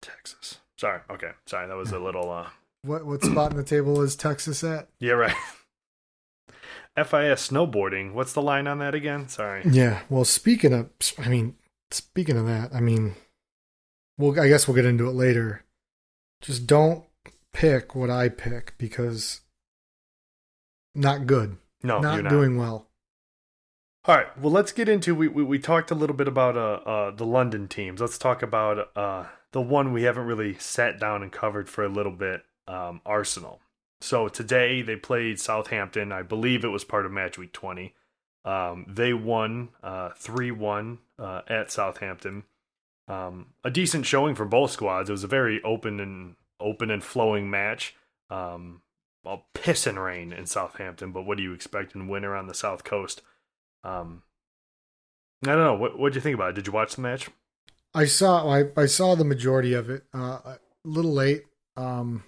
[0.00, 0.58] Texas.
[0.78, 1.00] Sorry.
[1.10, 1.32] Okay.
[1.46, 1.66] Sorry.
[1.68, 2.30] That was a little.
[2.30, 2.48] uh
[2.84, 4.88] what what spot in the table is Texas at?
[4.98, 5.12] Yeah.
[5.12, 5.36] Right.
[6.96, 8.12] FIS snowboarding.
[8.12, 9.28] What's the line on that again?
[9.28, 9.62] Sorry.
[9.70, 10.00] Yeah.
[10.10, 11.56] Well, speaking of, I mean,
[11.90, 13.14] speaking of that, I mean,
[14.18, 15.62] well, I guess we'll get into it later.
[16.42, 17.04] Just don't
[17.52, 19.40] pick what I pick because
[20.94, 22.30] not good, No, not, you're not.
[22.30, 22.88] doing well.
[24.04, 24.36] All right.
[24.38, 27.26] Well, let's get into we we, we talked a little bit about uh, uh the
[27.26, 28.00] London teams.
[28.00, 31.88] Let's talk about uh the one we haven't really sat down and covered for a
[31.88, 32.42] little bit.
[32.66, 33.60] Um, Arsenal.
[34.00, 36.10] So today they played Southampton.
[36.12, 37.94] I believe it was part of match week twenty.
[38.44, 42.42] Um, they won uh three one uh, at Southampton.
[43.08, 45.08] Um, a decent showing for both squads.
[45.10, 47.94] It was a very open and open and flowing match.
[48.30, 48.82] Um,
[49.24, 52.54] well, piss and rain in Southampton, but what do you expect in winter on the
[52.54, 53.22] South Coast?
[53.84, 54.22] Um,
[55.44, 55.74] I don't know.
[55.74, 56.54] What what do you think about it?
[56.54, 57.28] Did you watch the match?
[57.94, 60.04] I saw I, I saw the majority of it.
[60.14, 61.44] Uh, a little late.
[61.76, 62.24] Um,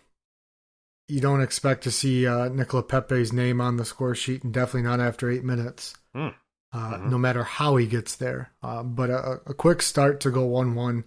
[1.09, 4.89] you don't expect to see uh, Nicolas Pepe's name on the score sheet, and definitely
[4.89, 5.95] not after eight minutes.
[6.15, 6.29] Hmm.
[6.73, 7.11] Uh, Mhm.
[7.11, 8.51] No matter how he gets there.
[8.63, 11.05] Uh, but a, a quick start to go one-one.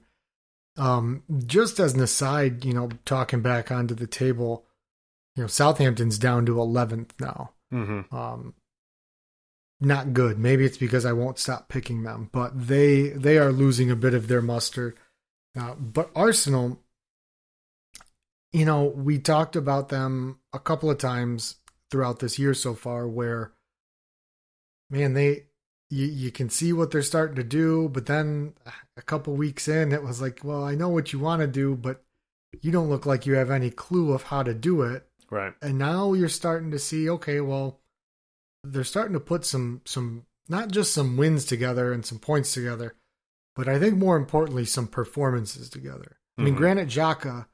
[0.77, 4.65] Um, just as an aside, you know, talking back onto the table,
[5.35, 7.51] you know, Southampton's down to eleventh now.
[7.73, 8.15] Mm-hmm.
[8.15, 8.53] Um,
[9.79, 10.39] not good.
[10.39, 14.13] Maybe it's because I won't stop picking them, but they they are losing a bit
[14.13, 14.95] of their muster.
[15.59, 16.79] Uh, but Arsenal,
[18.51, 21.55] you know, we talked about them a couple of times
[21.89, 23.51] throughout this year so far, where
[24.89, 25.46] man, they
[25.89, 28.53] you you can see what they're starting to do, but then
[28.97, 31.75] a couple weeks in, it was like, well, I know what you want to do,
[31.75, 32.03] but
[32.61, 35.53] you don't look like you have any clue of how to do it Right.
[35.61, 37.81] and now you're starting to see okay well
[38.63, 42.95] they're starting to put some some not just some wins together and some points together
[43.53, 46.57] but i think more importantly some performances together i mean Mhm.
[46.57, 47.47] Granit Xhaka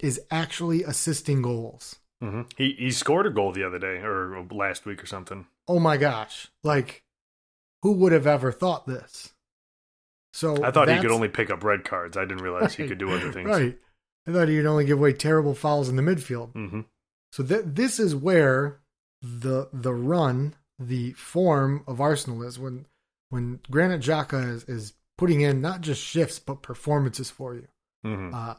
[0.00, 2.42] is actually assisting goals Mm-hmm.
[2.58, 5.46] He he scored a goal the other day or last week or something.
[5.66, 7.02] oh my gosh like
[7.84, 9.32] who would have ever thought this
[10.32, 12.16] so I thought he could only pick up red cards.
[12.16, 13.48] I didn't realize he could do other things.
[13.48, 13.78] right
[14.26, 16.80] i thought he'd only give away terrible fouls in the midfield Mm-hmm.
[17.32, 18.80] So th- this is where
[19.22, 22.86] the the run, the form of Arsenal is when
[23.30, 27.66] when Granit Xhaka is, is putting in not just shifts but performances for you.
[28.06, 28.34] Mm-hmm.
[28.34, 28.54] Uh,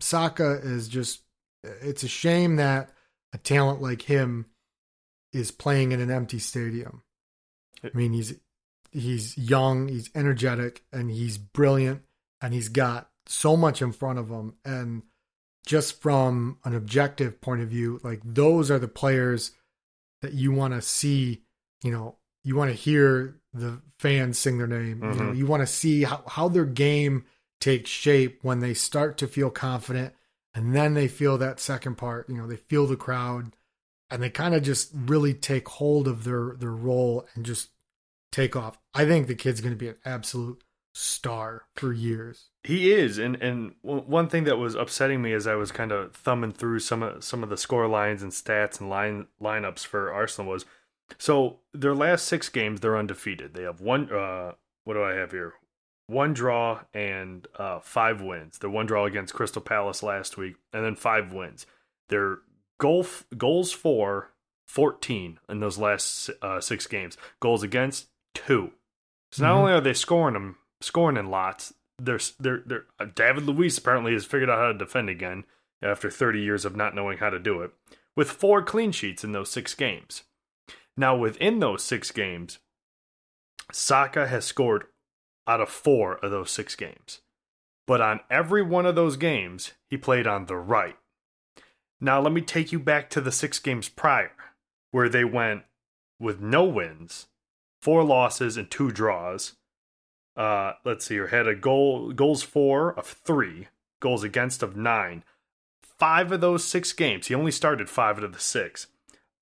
[0.00, 1.22] Saka is just
[1.62, 2.90] it's a shame that
[3.32, 4.46] a talent like him
[5.32, 7.02] is playing in an empty stadium.
[7.82, 8.34] I mean he's
[8.90, 12.02] he's young, he's energetic, and he's brilliant,
[12.40, 14.54] and he's got so much in front of him.
[14.64, 15.02] And
[15.66, 19.52] just from an objective point of view, like those are the players
[20.22, 21.42] that you want to see.
[21.82, 25.02] You know, you want to hear the fans sing their name.
[25.02, 25.34] You know, mm-hmm.
[25.34, 27.24] you want to see how, how their game
[27.60, 30.14] takes shape when they start to feel confident,
[30.54, 32.28] and then they feel that second part.
[32.28, 33.54] You know, they feel the crowd,
[34.10, 37.68] and they kind of just really take hold of their their role and just
[38.32, 38.78] take off.
[38.94, 40.62] I think the kid's going to be an absolute
[40.92, 42.50] star for years.
[42.64, 46.14] He is, and and one thing that was upsetting me as I was kind of
[46.14, 50.12] thumbing through some of some of the score lines and stats and line lineups for
[50.12, 50.66] Arsenal was,
[51.18, 53.54] so their last six games they're undefeated.
[53.54, 54.12] They have one.
[54.12, 54.52] Uh,
[54.84, 55.54] what do I have here?
[56.06, 58.58] One draw and uh, five wins.
[58.58, 61.66] Their one draw against Crystal Palace last week, and then five wins.
[62.08, 62.38] Their
[62.78, 64.32] goal f- goals for
[64.66, 67.16] 14 in those last uh, six games.
[67.38, 68.72] Goals against two.
[69.32, 69.56] So not Mhm.
[69.58, 74.12] only are they scoring them, scoring in lots, they're they're they're uh, David Luiz apparently
[74.12, 75.44] has figured out how to defend again
[75.82, 77.72] after 30 years of not knowing how to do it,
[78.16, 80.24] with four clean sheets in those six games.
[80.96, 82.58] Now within those six games,
[83.72, 84.86] Saka has scored
[85.46, 87.20] out of four of those six games,
[87.86, 90.96] but on every one of those games he played on the right.
[92.00, 94.32] Now let me take you back to the six games prior,
[94.90, 95.64] where they went
[96.18, 97.26] with no wins,
[97.80, 99.54] four losses, and two draws.
[100.36, 101.28] Uh, let's see here.
[101.28, 103.68] Had a goal goals for of three,
[104.00, 105.24] goals against of nine.
[105.82, 108.86] Five of those six games, he only started five out of the six.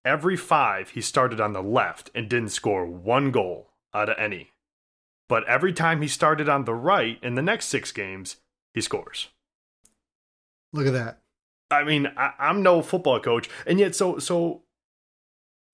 [0.04, 4.50] Every five, he started on the left and didn't score one goal out of any.
[5.28, 8.36] But every time he started on the right in the next six games,
[8.72, 9.28] he scores.
[10.72, 11.20] Look at that.
[11.70, 14.62] I mean, I, I'm no football coach, and yet so so.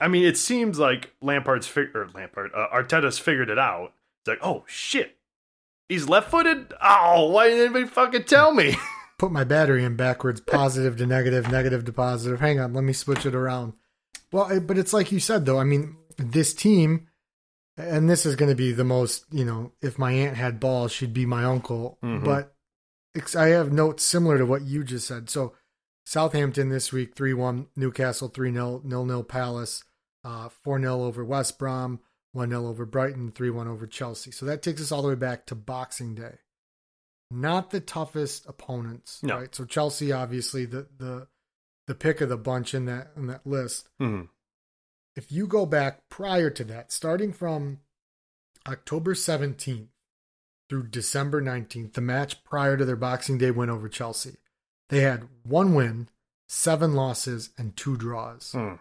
[0.05, 3.93] I mean, it seems like Lampard's fig- or Lampard uh, Arteta's figured it out.
[4.21, 5.17] It's like, oh shit,
[5.89, 6.75] he's left-footed.
[6.83, 8.77] Oh, why didn't anybody fucking tell me?
[9.19, 12.41] Put my battery in backwards, positive to negative, negative to positive.
[12.41, 13.73] Hang on, let me switch it around.
[14.31, 15.59] Well, it- but it's like you said though.
[15.59, 17.09] I mean, this team,
[17.79, 19.25] and this is going to be the most.
[19.33, 21.99] You know, if my aunt had balls, she'd be my uncle.
[22.05, 22.25] Mhm.
[22.25, 22.55] But
[23.37, 25.31] I have notes similar to what you just said.
[25.31, 25.55] So
[26.05, 29.83] Southampton this week, 3 1, Newcastle 3 0, 0 0 Palace,
[30.25, 32.01] 4 0 over West Brom,
[32.33, 34.31] 1 0 over Brighton, 3 1 over Chelsea.
[34.31, 36.39] So that takes us all the way back to Boxing Day.
[37.31, 39.39] Not the toughest opponents, No.
[39.39, 39.55] right?
[39.55, 41.29] So Chelsea, obviously, the, the
[41.87, 43.89] the pick of the bunch in that in that list.
[44.01, 44.29] Mhm.
[45.17, 47.81] If you go back prior to that, starting from
[48.67, 49.89] October 17th
[50.69, 54.39] through December 19th, the match prior to their Boxing Day win over Chelsea,
[54.89, 56.09] they had one win,
[56.49, 58.53] seven losses, and two draws.
[58.53, 58.75] Hmm.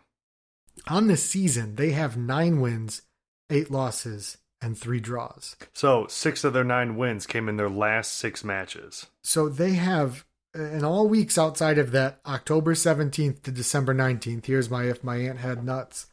[0.87, 3.03] On the season, they have nine wins,
[3.49, 5.55] eight losses, and three draws.
[5.73, 9.07] So six of their nine wins came in their last six matches.
[9.23, 14.69] So they have, in all weeks outside of that October 17th to December 19th, here's
[14.69, 16.07] my if my aunt had nuts.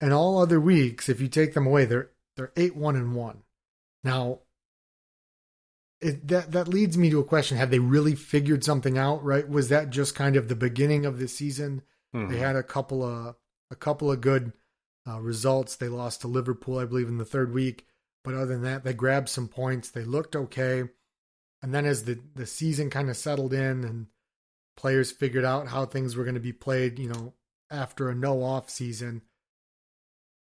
[0.00, 3.42] And all other weeks, if you take them away, they're they're eight one and one.
[4.02, 4.40] Now,
[6.00, 9.22] it, that that leads me to a question: Have they really figured something out?
[9.22, 9.46] Right?
[9.46, 11.82] Was that just kind of the beginning of the season?
[12.14, 12.30] Mhm.
[12.30, 13.36] They had a couple of
[13.70, 14.52] a couple of good
[15.08, 15.76] uh, results.
[15.76, 17.86] They lost to Liverpool, I believe, in the third week.
[18.22, 19.90] But other than that, they grabbed some points.
[19.90, 20.84] They looked okay.
[21.62, 24.06] And then as the, the season kind of settled in and
[24.76, 27.34] players figured out how things were going to be played, you know,
[27.70, 29.22] after a no off season,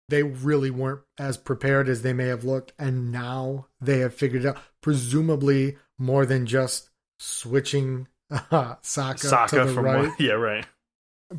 [0.07, 2.73] they really weren't as prepared as they may have looked.
[2.79, 9.65] And now they have figured out, presumably more than just switching uh, Saka, Saka to
[9.65, 10.65] the from right yeah, right.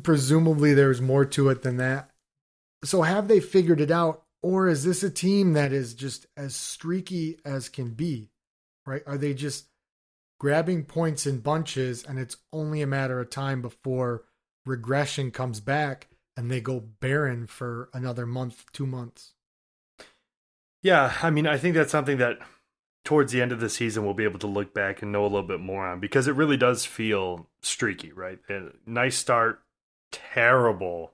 [0.03, 2.11] Presumably there's more to it than that.
[2.83, 6.55] So have they figured it out or is this a team that is just as
[6.55, 8.29] streaky as can be?
[8.85, 9.03] Right?
[9.05, 9.65] Are they just
[10.39, 14.23] grabbing points in bunches and it's only a matter of time before
[14.65, 19.33] regression comes back and they go barren for another month, 2 months?
[20.81, 22.39] Yeah, I mean, I think that's something that
[23.03, 25.27] towards the end of the season we'll be able to look back and know a
[25.27, 28.39] little bit more on because it really does feel streaky, right?
[28.49, 29.61] Uh, Nice start,
[30.11, 31.13] terrible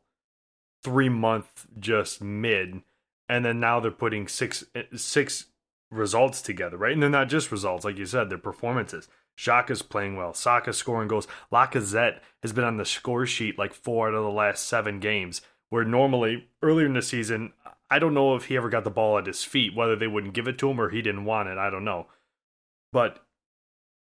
[0.84, 2.82] three month just mid,
[3.30, 4.64] and then now they're putting six
[4.96, 5.48] six
[5.92, 6.94] results together, right?
[6.94, 9.08] And they're not just results, like you said, they're performances.
[9.38, 10.34] Xhaka's playing well.
[10.34, 11.28] Saka scoring goals.
[11.52, 15.42] Lacazette has been on the score sheet like four out of the last seven games.
[15.70, 17.52] Where normally earlier in the season,
[17.90, 20.34] I don't know if he ever got the ball at his feet, whether they wouldn't
[20.34, 21.58] give it to him or he didn't want it.
[21.58, 22.08] I don't know.
[22.94, 23.20] But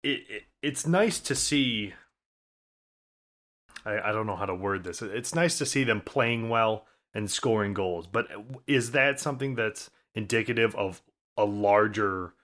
[0.02, 1.94] it, it it's nice to see.
[3.86, 5.00] I, I don't know how to word this.
[5.00, 8.06] It's nice to see them playing well and scoring goals.
[8.06, 8.26] But
[8.66, 11.00] is that something that's indicative of
[11.36, 12.34] a larger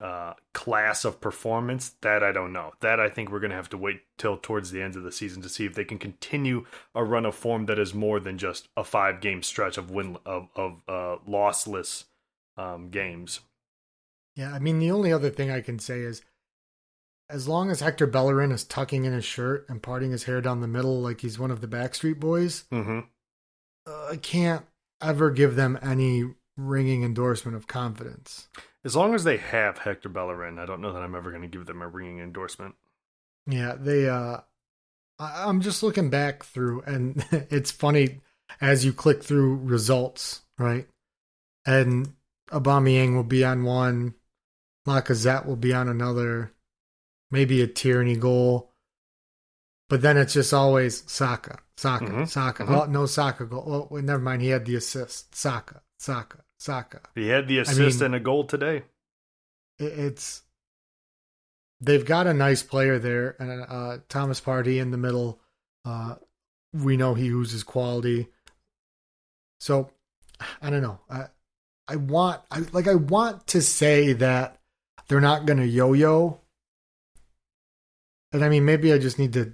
[0.00, 1.94] uh, class of performance?
[2.02, 2.72] That I don't know.
[2.80, 5.10] That I think we're going to have to wait till towards the end of the
[5.10, 8.38] season to see if they can continue a run of form that is more than
[8.38, 12.04] just a five game stretch of win of of uh, lossless
[12.56, 13.40] um, games.
[14.36, 16.22] Yeah, I mean the only other thing I can say is
[17.30, 20.60] as long as Hector Bellerin is tucking in his shirt and parting his hair down
[20.60, 23.00] the middle like he's one of the Backstreet Boys, Mm-hmm.
[23.86, 24.64] uh, I can't
[25.02, 26.24] ever give them any
[26.56, 28.48] ringing endorsement of confidence.
[28.84, 31.48] As long as they have Hector Bellerin, I don't know that I'm ever going to
[31.48, 32.74] give them a ringing endorsement.
[33.46, 34.08] Yeah, they.
[34.08, 34.38] uh
[35.18, 38.20] I, I'm just looking back through, and it's funny
[38.60, 40.86] as you click through results, right?
[41.66, 42.14] And
[42.50, 44.14] Aubameyang will be on one,
[44.86, 46.52] Lacazette will be on another,
[47.30, 48.72] maybe a Tierney goal,
[49.88, 52.64] but then it's just always Saka, Saka, Mhm, Saka.
[52.64, 52.70] mhm.
[52.80, 53.88] Oh, no Saka goal.
[53.90, 54.42] Oh, never mind.
[54.42, 55.34] He had the assist.
[55.34, 57.00] Saka, Saka, Saka.
[57.14, 58.84] He had the assist mean- and a goal today.
[59.80, 60.42] it's
[61.80, 65.40] they've got a nice player there and uh Thomas Partey in the middle
[65.84, 66.16] uh
[66.72, 68.26] we know he uses quality
[69.60, 69.88] so
[70.60, 71.26] I don't know I
[71.86, 74.58] I want I like I want to say that
[75.06, 76.40] they're not going to yo-yo
[78.32, 79.52] and I mean maybe I just need to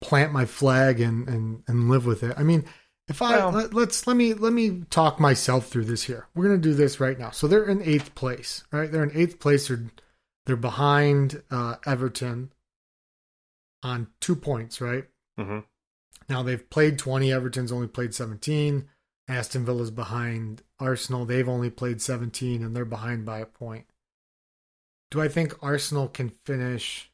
[0.00, 2.64] plant my flag and and and live with it I mean
[3.08, 6.26] if I Well- let, let's let me let me talk myself through this here.
[6.34, 7.30] We're gonna do this right now.
[7.30, 8.90] So they're in eighth place, right?
[8.90, 9.68] They're in eighth place.
[9.68, 9.84] They're
[10.46, 12.52] they're behind uh, Everton
[13.82, 15.04] on two points, right?
[15.38, 15.60] hmm
[16.28, 17.30] Now they've played twenty.
[17.32, 18.88] Everton's only played seventeen.
[19.28, 21.24] Aston Villa's behind Arsenal.
[21.24, 23.86] They've only played seventeen, and they're behind by a point.
[25.10, 27.10] Do I think Arsenal can finish?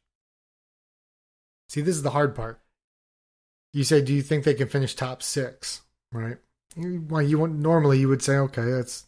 [1.70, 2.60] See, this is the hard part.
[3.72, 5.82] You say, do you think they can finish top six?
[6.10, 6.38] Right.
[6.76, 9.06] well, you want normally you would say, okay, that's.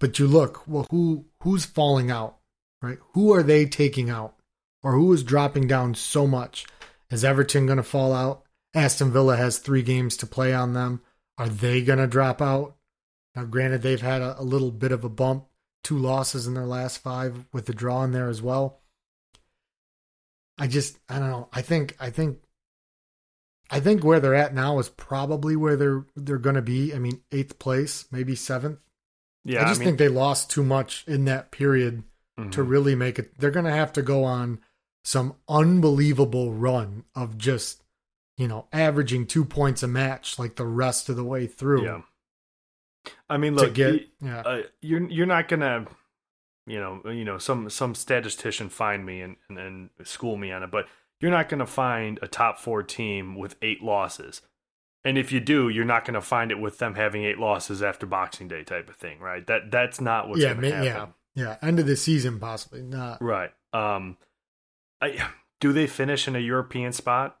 [0.00, 2.38] But you look, well, who who's falling out,
[2.80, 2.96] right?
[3.12, 4.34] Who are they taking out,
[4.82, 6.64] or who is dropping down so much?
[7.10, 8.44] Is Everton going to fall out?
[8.72, 11.02] Aston Villa has three games to play on them.
[11.36, 12.76] Are they going to drop out?
[13.36, 15.48] Now, granted, they've had a, a little bit of a bump,
[15.82, 18.80] two losses in their last five with the draw in there as well.
[20.58, 21.48] I just, I don't know.
[21.52, 22.38] I think, I think
[23.70, 26.94] I think where they're at now is probably where they're they're going to be.
[26.94, 28.78] I mean, eighth place, maybe seventh.
[29.44, 32.04] Yeah, I just I mean, think they lost too much in that period
[32.38, 32.50] mm-hmm.
[32.50, 33.38] to really make it.
[33.38, 34.60] They're going to have to go on
[35.02, 37.82] some unbelievable run of just
[38.36, 41.84] you know averaging two points a match like the rest of the way through.
[41.84, 42.02] Yeah.
[43.28, 44.40] I mean, look, get, you, yeah.
[44.40, 45.86] Uh, you're you're not gonna,
[46.66, 50.62] you know, you know, some some statistician find me and, and, and school me on
[50.62, 50.86] it, but
[51.20, 54.42] you're not going to find a top four team with eight losses.
[55.04, 57.82] And if you do, you're not going to find it with them having eight losses
[57.82, 59.46] after Boxing Day type of thing, right?
[59.46, 61.12] That that's not what's yeah, going to happen.
[61.34, 63.20] Yeah, yeah, end of the season possibly not.
[63.20, 63.50] Right.
[63.72, 64.16] Um,
[65.00, 65.28] I,
[65.60, 67.38] do they finish in a European spot?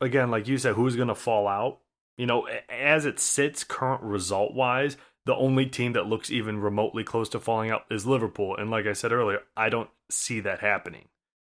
[0.00, 1.80] Again, like you said, who's going to fall out?
[2.16, 4.96] You know, as it sits current result wise,
[5.30, 8.56] the only team that looks even remotely close to falling out is Liverpool.
[8.56, 11.04] And like I said earlier, I don't see that happening.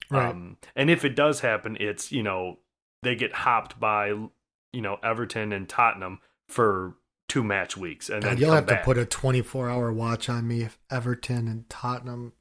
[0.10, 0.30] Right.
[0.30, 2.60] Um, and if it does happen, it's you know
[3.04, 6.94] they get hopped by you know Everton and Tottenham for
[7.28, 8.84] two match weeks, and God, then you'll have back.
[8.84, 12.32] to put a twenty four hour watch on me if Everton and Tottenham.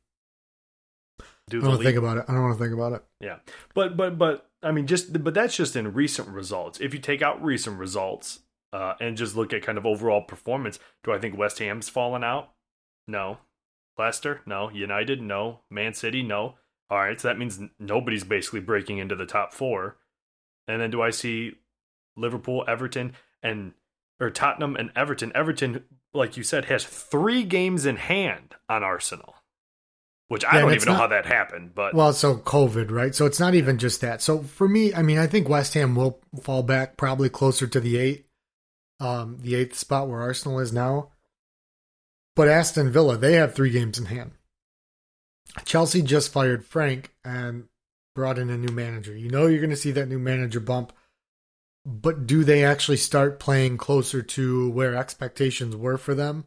[1.50, 2.24] Do I don't want to think about it.
[2.28, 3.02] I don't want to think about it.
[3.20, 3.38] Yeah,
[3.74, 6.78] but but but I mean, just but that's just in recent results.
[6.80, 8.38] If you take out recent results
[8.74, 12.24] uh, and just look at kind of overall performance, do I think West Ham's fallen
[12.24, 12.50] out?
[13.06, 13.38] No.
[13.96, 14.40] Leicester?
[14.46, 14.68] No.
[14.68, 15.22] United?
[15.22, 15.60] No.
[15.70, 16.24] Man City?
[16.24, 16.56] No.
[16.90, 19.96] All right, so that means nobody's basically breaking into the top four.
[20.66, 21.52] And then do I see
[22.16, 23.72] Liverpool, Everton, and
[24.20, 25.32] or Tottenham and Everton?
[25.34, 29.34] Everton, like you said, has three games in hand on Arsenal,
[30.28, 31.74] which I yeah, don't even know how that happened.
[31.74, 33.14] But well, so COVID, right?
[33.14, 34.20] So it's not even just that.
[34.20, 37.80] So for me, I mean, I think West Ham will fall back probably closer to
[37.80, 38.26] the eight,
[39.04, 41.10] um, the eighth spot where Arsenal is now.
[42.34, 44.32] But Aston Villa, they have three games in hand.
[45.64, 47.68] Chelsea just fired Frank and
[48.14, 49.16] brought in a new manager.
[49.16, 50.92] You know you're going to see that new manager bump,
[51.84, 56.46] but do they actually start playing closer to where expectations were for them,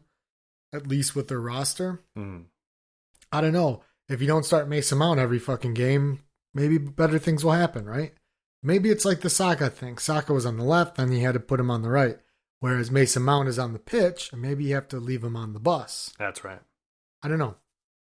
[0.72, 2.02] at least with their roster?
[2.18, 2.46] Mm.
[3.32, 3.82] I don't know.
[4.08, 6.20] If you don't start Mason Mount every fucking game,
[6.54, 8.14] maybe better things will happen, right?
[8.62, 9.98] Maybe it's like the Saka thing.
[9.98, 12.18] Saka was on the left, then you had to put him on the right.
[12.60, 15.52] Whereas Mason Mount is on the pitch, and maybe you have to leave him on
[15.52, 16.12] the bus.
[16.18, 16.60] That's right.
[17.22, 17.56] I don't know.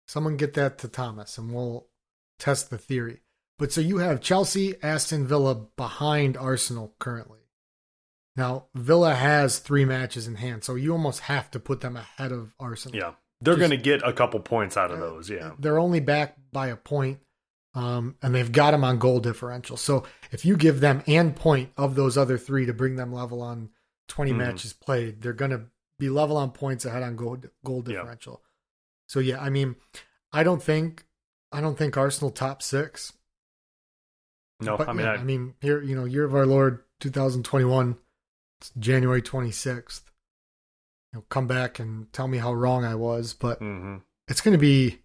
[0.07, 1.87] Someone get that to Thomas and we'll
[2.39, 3.21] test the theory.
[3.57, 7.39] But so you have Chelsea, Aston Villa behind Arsenal currently.
[8.35, 12.31] Now, Villa has three matches in hand, so you almost have to put them ahead
[12.31, 12.97] of Arsenal.
[12.97, 13.11] Yeah.
[13.41, 15.51] They're going to get a couple points out of those, yeah.
[15.59, 17.19] They're only back by a point,
[17.75, 19.77] um, and they've got them on goal differential.
[19.77, 23.41] So if you give them and point of those other three to bring them level
[23.41, 23.69] on
[24.07, 24.37] 20 mm.
[24.37, 25.61] matches played, they're going to
[25.99, 28.41] be level on points ahead on goal, goal differential.
[28.43, 28.49] Yeah.
[29.07, 29.75] So yeah, I mean,
[30.31, 31.05] I don't think
[31.51, 33.13] I don't think Arsenal top six.
[34.59, 36.83] No, but, I mean, yeah, I, I, mean, here you know, year of our Lord,
[36.99, 37.97] 2021,
[38.79, 40.01] January 26th.
[41.11, 43.97] You know, come back and tell me how wrong I was, but mm-hmm.
[44.27, 44.99] it's going to be.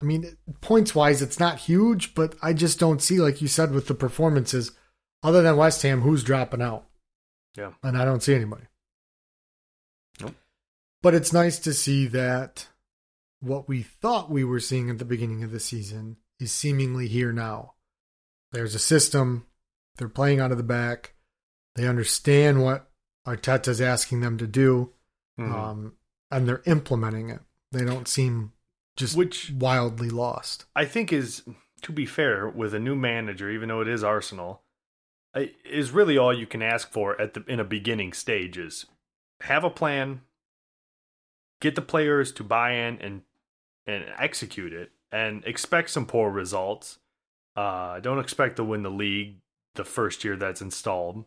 [0.00, 3.72] I mean, points wise, it's not huge, but I just don't see, like you said,
[3.72, 4.72] with the performances,
[5.22, 6.86] other than West Ham, who's dropping out.
[7.56, 8.64] Yeah, and I don't see anybody.
[10.20, 10.34] Nope.
[11.02, 12.66] But it's nice to see that
[13.40, 17.32] what we thought we were seeing at the beginning of the season is seemingly here
[17.32, 17.74] now.
[18.52, 19.46] There's a system,
[19.96, 21.14] they're playing out of the back,
[21.74, 22.88] they understand what
[23.26, 24.92] Arteta's asking them to do,
[25.38, 25.54] mm-hmm.
[25.54, 25.92] um,
[26.30, 27.40] and they're implementing it.
[27.72, 28.52] They don't seem
[28.96, 30.64] just which wildly lost.
[30.74, 31.42] I think is
[31.82, 34.62] to be fair with a new manager, even though it is Arsenal,
[35.64, 38.86] is really all you can ask for at the in a beginning stage is
[39.42, 40.22] have a plan,
[41.60, 43.22] get the players to buy in and
[43.86, 46.98] and execute it and expect some poor results.
[47.54, 49.36] Uh, don't expect to win the league
[49.74, 51.24] the first year that's installed.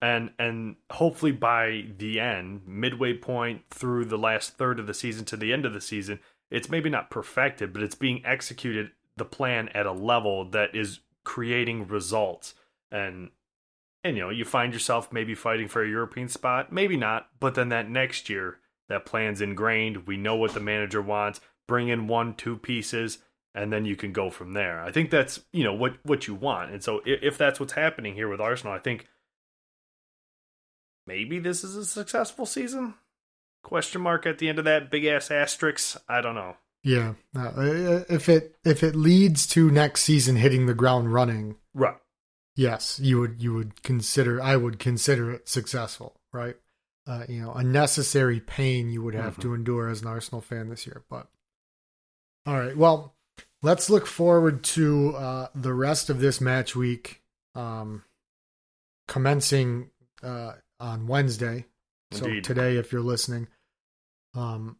[0.00, 5.24] And and hopefully by the end, midway point through the last third of the season
[5.26, 9.24] to the end of the season, it's maybe not perfected, but it's being executed the
[9.24, 12.54] plan at a level that is creating results.
[12.90, 13.30] And
[14.08, 17.54] and you know, you find yourself maybe fighting for a European spot, maybe not, but
[17.54, 20.06] then that next year that plan's ingrained.
[20.06, 21.40] We know what the manager wants.
[21.66, 23.18] Bring in one, two pieces,
[23.54, 24.82] and then you can go from there.
[24.82, 26.72] I think that's you know what what you want.
[26.72, 29.06] And so if, if that's what's happening here with Arsenal, I think
[31.06, 32.94] maybe this is a successful season?
[33.62, 36.00] Question mark at the end of that big ass asterisk.
[36.08, 36.56] I don't know.
[36.84, 41.96] Yeah, uh, if it if it leads to next season hitting the ground running, right?
[42.58, 46.56] Yes, you would you would consider I would consider it successful, right?
[47.06, 49.42] Uh, you know, a necessary pain you would have mm-hmm.
[49.42, 51.04] to endure as an Arsenal fan this year.
[51.08, 51.28] But
[52.46, 53.14] all right, well,
[53.62, 57.22] let's look forward to uh, the rest of this match week,
[57.54, 58.02] um,
[59.06, 59.90] commencing
[60.24, 61.64] uh, on Wednesday.
[62.10, 62.44] Indeed.
[62.44, 63.46] So today, if you're listening,
[64.34, 64.78] um,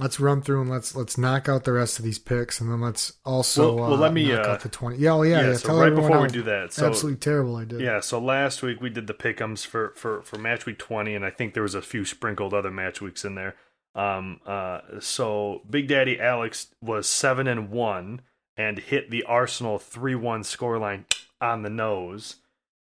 [0.00, 2.80] let's run through and let's let's knock out the rest of these picks, and then
[2.80, 4.98] let's also well, well let me knock uh, out the twenty.
[4.98, 5.48] Yeah, oh yeah, yeah.
[5.50, 5.56] yeah.
[5.56, 7.56] So right before we do that, so absolutely terrible.
[7.56, 7.80] I did.
[7.80, 8.00] Yeah.
[8.00, 11.30] So last week we did the pickums for for for match week twenty, and I
[11.30, 13.54] think there was a few sprinkled other match weeks in there.
[13.94, 14.40] Um.
[14.46, 14.80] Uh.
[15.00, 18.22] So Big Daddy Alex was seven and one
[18.56, 21.04] and hit the Arsenal three one scoreline
[21.40, 22.36] on the nose.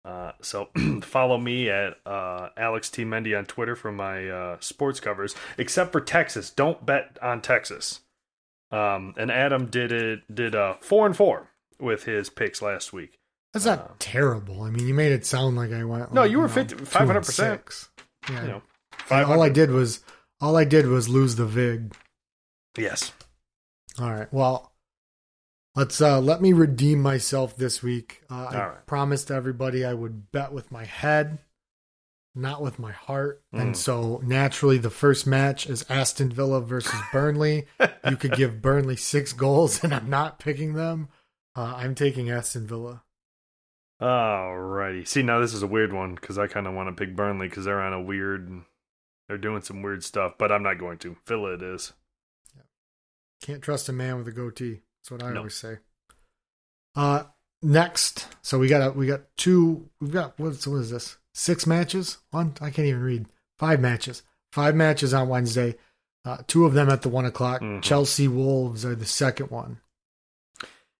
[0.08, 0.70] Uh, so
[1.02, 5.36] follow me at uh, Alex T Mendy on Twitter for my uh, sports covers.
[5.58, 8.00] Except for Texas, don't bet on Texas.
[8.72, 13.20] Um, and Adam did it did uh, four and four with his picks last week.
[13.54, 14.62] That's not uh, terrible.
[14.62, 16.14] I mean, you made it sound like I went.
[16.14, 17.62] No, you were five hundred percent.
[18.30, 18.62] Yeah, you know,
[19.12, 20.02] all I did was
[20.40, 21.94] all I did was lose the vig.
[22.78, 23.12] Yes.
[24.00, 24.32] All right.
[24.32, 24.72] Well,
[25.78, 28.24] Let's uh, let me redeem myself this week.
[28.32, 28.86] Uh, I right.
[28.88, 31.38] promised everybody I would bet with my head,
[32.34, 33.44] not with my heart.
[33.54, 33.62] Mm.
[33.62, 37.68] And so naturally, the first match is Aston Villa versus Burnley.
[38.10, 41.10] you could give Burnley six goals, and I'm not picking them.
[41.56, 43.04] Uh, I'm taking Aston Villa.
[44.02, 45.08] Alrighty.
[45.08, 47.50] See, now this is a weird one because I kind of want to pick Burnley
[47.50, 48.50] because they're on a weird,
[49.28, 51.18] they're doing some weird stuff, but I'm not going to.
[51.28, 51.94] Villa it is.
[52.56, 52.64] Yeah.
[53.44, 54.82] Can't trust a man with a goatee.
[55.10, 55.78] That's what I always say.
[56.96, 57.24] Uh,
[57.62, 59.90] next, so we got a, we got two.
[60.02, 61.18] We've got what's what is this?
[61.34, 62.18] Six matches.
[62.32, 63.26] One, I can't even read.
[63.58, 64.24] Five matches.
[64.52, 65.76] Five matches on Wednesday.
[66.26, 67.62] Uh, two of them at the one o'clock.
[67.62, 67.82] Mm-hmm.
[67.82, 69.80] Chelsea Wolves are the second one.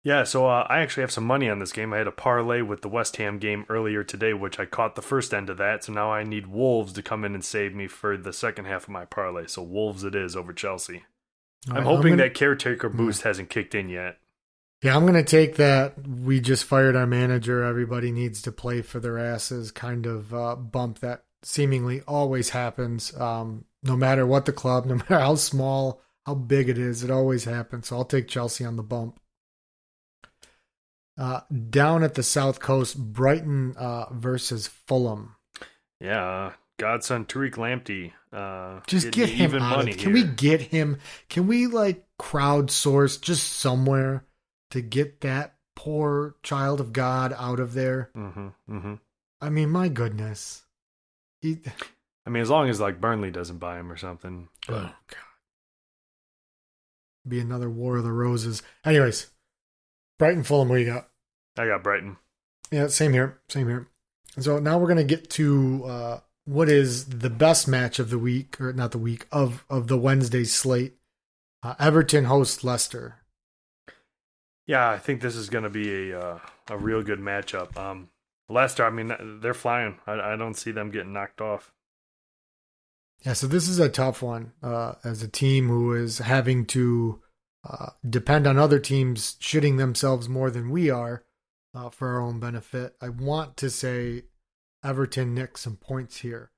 [0.04, 1.92] Yeah, so uh, I actually have some money on this game.
[1.92, 5.02] I had a parlay with the West Ham game earlier today, which I caught the
[5.02, 5.84] first end of that.
[5.84, 8.84] So now I need Wolves to come in and save me for the second half
[8.84, 9.48] of my parlay.
[9.48, 11.04] So Wolves it is over Chelsea.
[11.72, 13.28] I'm hoping I'm gonna, that caretaker boost yeah.
[13.30, 14.18] hasn't kicked in yet.
[14.84, 15.96] Yeah, I'm going to take that.
[16.08, 17.64] We just fired our manager.
[17.64, 23.16] Everybody needs to play for their asses kind of uh, bump that seemingly always happens.
[23.20, 27.10] Um, no matter what the club, no matter how small, how big it is, it
[27.10, 27.88] always happens.
[27.88, 29.20] So I'll take Chelsea on the bump.
[31.18, 31.42] Uh,
[31.72, 35.36] down at the South Coast, Brighton uh, versus Fulham.
[36.00, 38.12] Yeah, godson Tariq Lamptey.
[38.32, 39.92] Uh, just get him out money.
[39.92, 41.00] Of, can we get him?
[41.30, 44.26] Can we like crowdsource just somewhere
[44.72, 48.10] to get that poor child of God out of there?
[48.16, 48.94] Mm-hmm, mm-hmm.
[49.40, 50.66] I mean, my goodness.
[51.42, 51.60] He,
[52.26, 54.50] I mean, as long as like Burnley doesn't buy him or something.
[54.68, 54.74] Oh
[55.08, 55.18] God.
[57.28, 58.64] Be another War of the Roses.
[58.86, 59.28] Anyways,
[60.18, 61.10] Brighton Fulham, what you got?
[61.58, 62.18] I got Brighton.
[62.72, 63.40] Yeah, same here.
[63.50, 63.88] Same here.
[64.40, 68.60] So now we're gonna get to uh, what is the best match of the week,
[68.60, 70.96] or not the week of of the Wednesday slate?
[71.62, 73.18] Uh, Everton host Leicester.
[74.66, 76.40] Yeah, I think this is going to be a uh,
[76.70, 77.76] a real good matchup.
[77.78, 78.10] Um,
[78.50, 80.00] Leicester, I mean, they're flying.
[80.08, 81.74] I, I, don't see them getting knocked off.
[83.26, 87.22] Yeah, so this is a tough one uh, as a team who is having to
[87.70, 91.26] uh, depend on other teams shitting themselves more than we are
[91.76, 92.96] uh, for our own benefit.
[93.02, 94.24] I want to say
[94.88, 96.52] Everton nick some points here,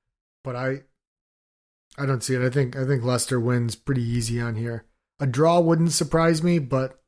[0.44, 0.82] but I
[1.98, 2.42] I don't see it.
[2.42, 4.86] I think I think Leicester wins pretty easy on here.
[5.18, 7.02] A draw wouldn't surprise me, but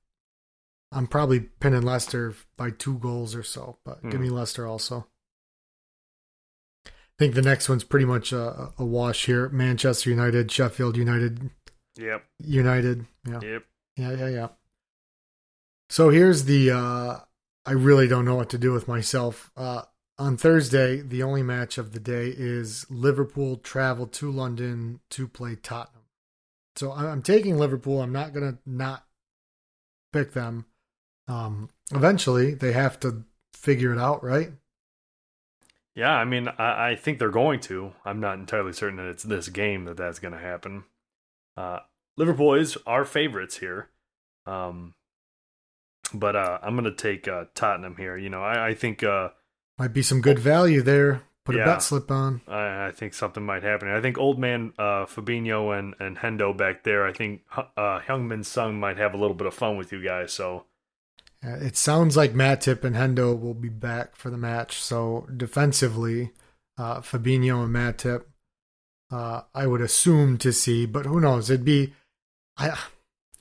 [0.91, 3.79] I'm probably pinning Leicester by two goals or so.
[3.85, 4.11] But mm.
[4.11, 4.35] give me hmm.
[4.35, 5.07] Leicester also.
[6.87, 9.49] I think the next one's pretty much a, a wash here.
[9.51, 11.51] Manchester United, Sheffield United.
[11.97, 12.25] Yep.
[12.41, 13.07] United.
[13.27, 13.41] Yeah.
[13.41, 13.65] Yep.
[13.97, 14.49] Yeah, yeah, yeah.
[15.89, 17.19] So here's the uh
[17.65, 19.53] I really don't know what to do with myself.
[19.57, 19.83] Uh
[20.19, 25.57] on Thursday, the only match of the day is Liverpool travel to London to play
[25.57, 26.03] Tottenham.
[26.77, 28.01] So I'm taking Liverpool.
[28.01, 29.07] I'm not going to not
[30.13, 30.67] pick them.
[31.29, 34.53] Um, eventually, they have to figure it out, right?
[35.95, 37.93] Yeah, I mean, I, I think they're going to.
[38.05, 40.85] I'm not entirely certain that it's this game that that's going to happen.
[41.57, 41.81] Uh,
[42.17, 43.91] Liverpool is our favorites here.
[44.47, 44.95] Um,
[46.15, 48.17] but uh, I'm going to take uh, Tottenham here.
[48.17, 49.31] You know, I, I think uh,
[49.83, 51.23] might be some good value there.
[51.45, 52.41] Put yeah, a bet slip on.
[52.47, 53.89] I, I, think something might happen.
[53.89, 57.05] I think old man uh, Fabinho and, and Hendo back there.
[57.05, 60.33] I think uh, Heung-min Son might have a little bit of fun with you guys.
[60.33, 60.67] So
[61.43, 64.81] it sounds like Matip and Hendo will be back for the match.
[64.81, 66.31] So defensively,
[66.79, 68.23] uh, Fabinho and Matip.
[69.11, 71.51] Uh, I would assume to see, but who knows?
[71.51, 71.93] It'd be
[72.57, 72.79] I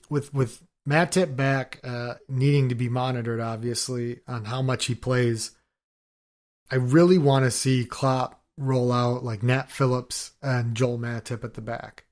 [0.10, 5.52] with with Matip back uh, needing to be monitored, obviously, on how much he plays.
[6.72, 11.56] I really want to see Klopp roll out like Nat Phillips and Joel Matip at
[11.56, 12.06] the back,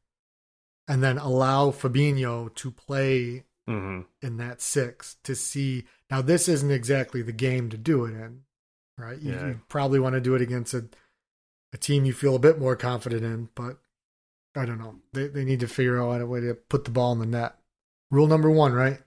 [0.88, 5.86] and then allow Fabinho to play hmm in that six to see.
[6.12, 8.42] Now, this isn't exactly the game to do it in,
[8.98, 9.18] right?
[9.20, 9.48] You, Yeah.
[9.48, 10.86] you probably want to do it against a,
[11.72, 13.78] a team you feel a bit more confident in, but
[14.56, 14.96] I don't know.
[15.14, 17.56] They they need to figure out a way to put the ball in the net.
[18.12, 19.00] Rule number one, right?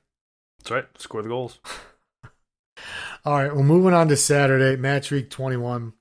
[0.60, 0.86] That's right.
[0.96, 1.58] Score the goals.
[3.24, 5.92] All right, well, moving on to Saturday, match week 21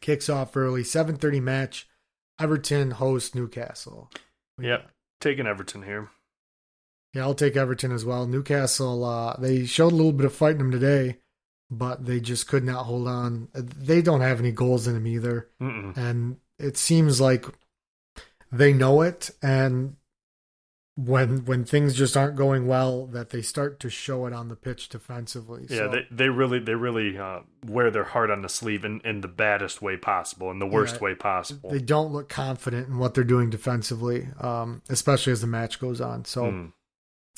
[0.00, 1.88] kicks off early, 7:30 match.
[2.38, 4.10] Everton host Newcastle.
[4.58, 4.90] Yep.
[5.20, 6.08] Taking Everton here.
[7.12, 8.26] Yeah, I'll take Everton as well.
[8.26, 11.18] Newcastle, uh, they showed a little bit of fight in them today,
[11.70, 13.48] but they just could not hold on.
[13.52, 15.96] They don't have any goals in them either, Mm-mm.
[15.96, 17.44] and it seems like
[18.50, 19.30] they know it.
[19.42, 19.96] And
[21.06, 24.56] when when things just aren't going well, that they start to show it on the
[24.56, 25.66] pitch defensively.
[25.68, 29.00] Yeah, So- they they really they really uh, wear their heart on the sleeve in,
[29.04, 31.00] in the baddest way possible, in the worst Yeah.
[31.04, 31.70] way possible.
[31.70, 36.00] they don't look confident in what they're doing defensively, um, especially as the match goes
[36.00, 36.24] on.
[36.24, 36.72] So, Mm.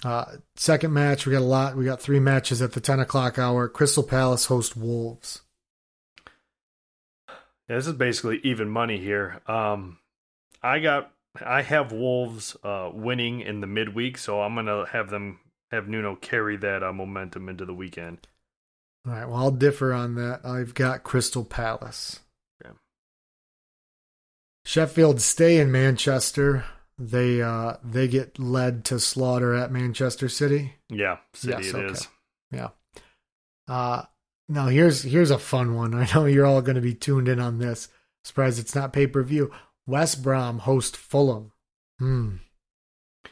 [0.04, 0.24] uh,
[0.56, 1.76] second match, we got a lot.
[1.76, 3.68] We got three matches at the 10 o'clock hour.
[3.68, 5.42] Crystal Palace host Wolves.
[7.68, 9.40] Yeah, this is basically even money here.
[9.46, 9.98] Um,
[10.62, 15.40] I got I have Wolves uh, winning in the midweek, so I'm gonna have them
[15.70, 18.26] have Nuno carry that uh, momentum into the weekend.
[19.06, 19.26] All right.
[19.26, 20.44] Well, I'll differ on that.
[20.44, 22.20] I've got Crystal Palace.
[22.64, 22.72] Yeah.
[24.64, 26.64] Sheffield stay in Manchester.
[26.98, 30.74] They uh they get led to slaughter at Manchester City.
[30.88, 31.92] Yeah, City Yes, it okay.
[31.92, 32.08] is.
[32.52, 32.68] Yeah.
[33.66, 34.02] Uh
[34.48, 35.94] now here's here's a fun one.
[35.96, 37.88] I know you're all going to be tuned in on this.
[38.24, 39.50] Surprised it's not pay per view.
[39.86, 41.52] West Brom host Fulham.
[41.98, 42.36] Hmm.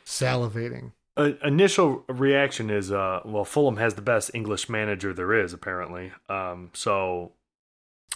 [0.05, 0.93] Salivating.
[1.17, 6.13] Uh, initial reaction is, uh, well, Fulham has the best English manager there is, apparently.
[6.29, 7.33] Um, so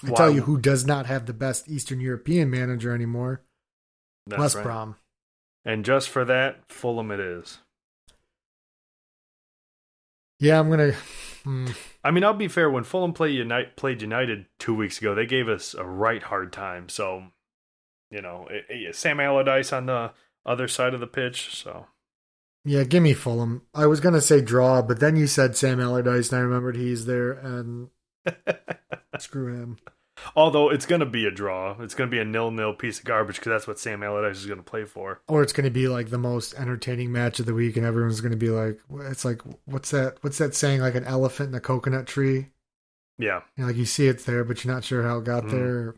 [0.06, 3.42] I tell you who does not have the best Eastern European manager anymore.
[4.26, 4.64] that's West right.
[4.64, 4.96] Brom.
[5.64, 7.58] And just for that, Fulham it is.
[10.40, 10.92] Yeah, I'm gonna.
[11.44, 11.68] Hmm.
[12.02, 12.70] I mean, I'll be fair.
[12.70, 16.52] When Fulham played United, played United two weeks ago, they gave us a right hard
[16.52, 16.88] time.
[16.88, 17.24] So,
[18.14, 20.12] you know, it, it- Sam Allardyce on the
[20.46, 21.54] other side of the pitch.
[21.54, 21.86] So,
[22.64, 23.62] Yeah, give me Fulham.
[23.74, 27.06] I was gonna say draw, but then you said Sam Allardyce, and I remembered he's
[27.06, 27.88] there, and
[29.18, 29.78] screw him.
[30.36, 33.04] although it's going to be a draw, it's going to be a nil-nil piece of
[33.04, 35.20] garbage because that's what Sam Allardyce is going to play for.
[35.28, 38.36] Or it's gonna be like the most entertaining match of the week, and everyone's gonna
[38.36, 38.78] be like,
[39.10, 40.18] "It's like what's that?
[40.22, 40.80] What's that saying?
[40.80, 42.46] Like an elephant in a coconut tree?
[43.18, 45.44] Yeah, You know, like you see it's there, but you're not sure how it got
[45.44, 45.50] Mhm.
[45.50, 45.94] there."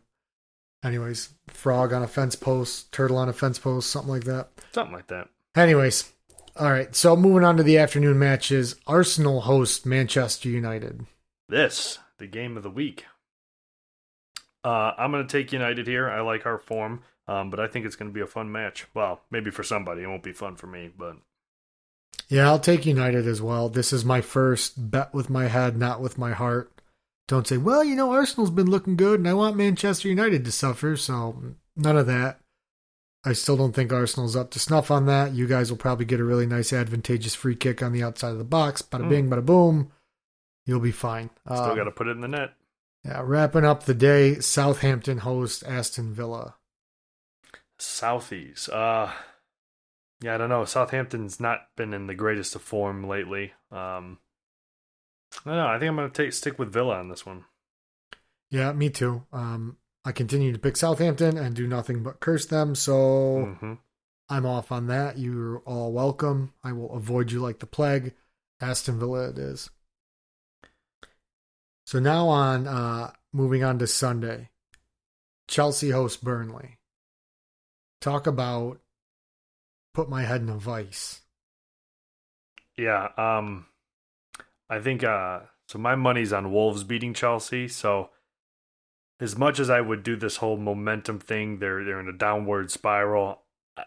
[0.86, 4.50] Anyways, frog on a fence post, turtle on a fence post, something like that.
[4.72, 5.28] something like that.
[5.56, 6.12] Anyways,
[6.54, 6.94] all right.
[6.94, 11.04] So moving on to the afternoon matches, Arsenal host Manchester United.
[11.48, 13.04] This the game of the week.
[14.64, 16.08] Uh, I'm going to take United here.
[16.08, 18.86] I like our form, um, but I think it's going to be a fun match.
[18.94, 21.16] Well, maybe for somebody, it won't be fun for me, but
[22.28, 23.68] Yeah, I'll take United as well.
[23.68, 26.72] This is my first bet with my head, not with my heart.
[27.28, 30.52] Don't say, well, you know, Arsenal's been looking good and I want Manchester United to
[30.52, 30.96] suffer.
[30.96, 32.40] So none of that.
[33.24, 35.32] I still don't think Arsenal's up to snuff on that.
[35.34, 38.38] You guys will probably get a really nice, advantageous free kick on the outside of
[38.38, 38.82] the box.
[38.82, 39.90] Bada bing, bada boom.
[40.64, 41.30] You'll be fine.
[41.44, 42.54] still Um, got to put it in the net.
[43.04, 46.54] yeah, wrapping up the day, Southampton host Aston Villa.
[47.80, 48.68] Southies.
[48.72, 49.12] Uh,
[50.22, 50.64] yeah, I don't know.
[50.64, 53.52] Southampton's not been in the greatest of form lately.
[53.72, 54.18] Um,
[55.44, 55.66] I don't know.
[55.66, 57.44] I think I'm going to take stick with Villa on this one.
[58.50, 59.24] Yeah, me too.
[59.32, 62.74] Um, I continue to pick Southampton and do nothing but curse them.
[62.74, 63.74] So hmm
[64.28, 65.18] I'm off on that.
[65.18, 66.52] You're all welcome.
[66.64, 68.14] I will avoid you like the plague.
[68.60, 69.70] Aston Villa it is.
[71.86, 74.50] So now on uh moving on to Sunday.
[75.48, 76.78] Chelsea hosts Burnley.
[78.00, 78.80] Talk about
[79.94, 81.22] put my head in a vice.
[82.76, 83.08] Yeah.
[83.16, 83.66] Um,
[84.68, 85.78] I think uh, so.
[85.78, 87.68] My money's on Wolves beating Chelsea.
[87.68, 88.10] So,
[89.20, 92.70] as much as I would do this whole momentum thing, they're they're in a downward
[92.70, 93.42] spiral.
[93.76, 93.84] I,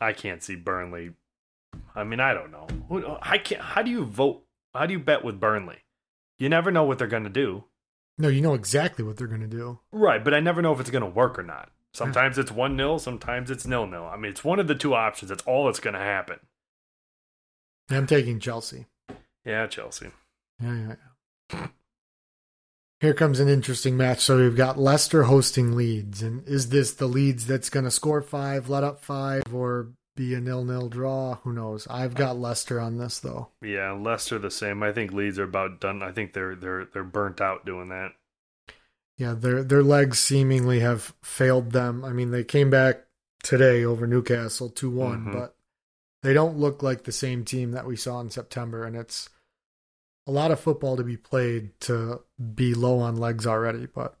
[0.00, 1.12] I can't see Burnley.
[1.94, 3.18] I mean, I don't know.
[3.22, 3.60] I can't.
[3.60, 4.44] How do you vote?
[4.74, 5.78] How do you bet with Burnley?
[6.38, 7.64] You never know what they're going to do.
[8.18, 9.78] No, you know exactly what they're gonna do.
[9.92, 11.70] Right, but I never know if it's going to work or not.
[11.94, 14.04] Sometimes it's 1 0, sometimes it's nil nil.
[14.04, 15.30] I mean, it's one of the two options.
[15.30, 16.38] That's all that's going to happen.
[17.90, 18.86] I'm taking Chelsea.
[19.44, 20.10] Yeah, Chelsea.
[20.62, 20.94] Yeah, yeah,
[21.52, 21.66] yeah.
[23.00, 24.20] Here comes an interesting match.
[24.20, 28.22] So we've got Leicester hosting Leeds, and is this the Leeds that's going to score
[28.22, 31.36] five, let up five, or be a nil-nil draw?
[31.44, 31.86] Who knows?
[31.88, 33.50] I've got Leicester on this though.
[33.62, 34.82] Yeah, Leicester the same.
[34.82, 36.02] I think Leeds are about done.
[36.02, 38.14] I think they're they're they're burnt out doing that.
[39.16, 42.04] Yeah, their their legs seemingly have failed them.
[42.04, 43.04] I mean, they came back
[43.44, 45.32] today over Newcastle two one, Mhm.
[45.32, 45.54] but
[46.22, 49.28] they don't look like the same team that we saw in September, and it's
[50.26, 52.20] a lot of football to be played to
[52.54, 53.86] be low on legs already.
[53.86, 54.16] But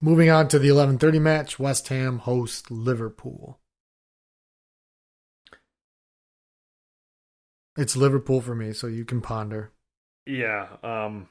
[0.00, 3.58] moving on to the eleven thirty match, West Ham host Liverpool.
[7.76, 9.72] It's Liverpool for me, so you can ponder.
[10.26, 10.68] Yeah.
[10.82, 11.28] Um.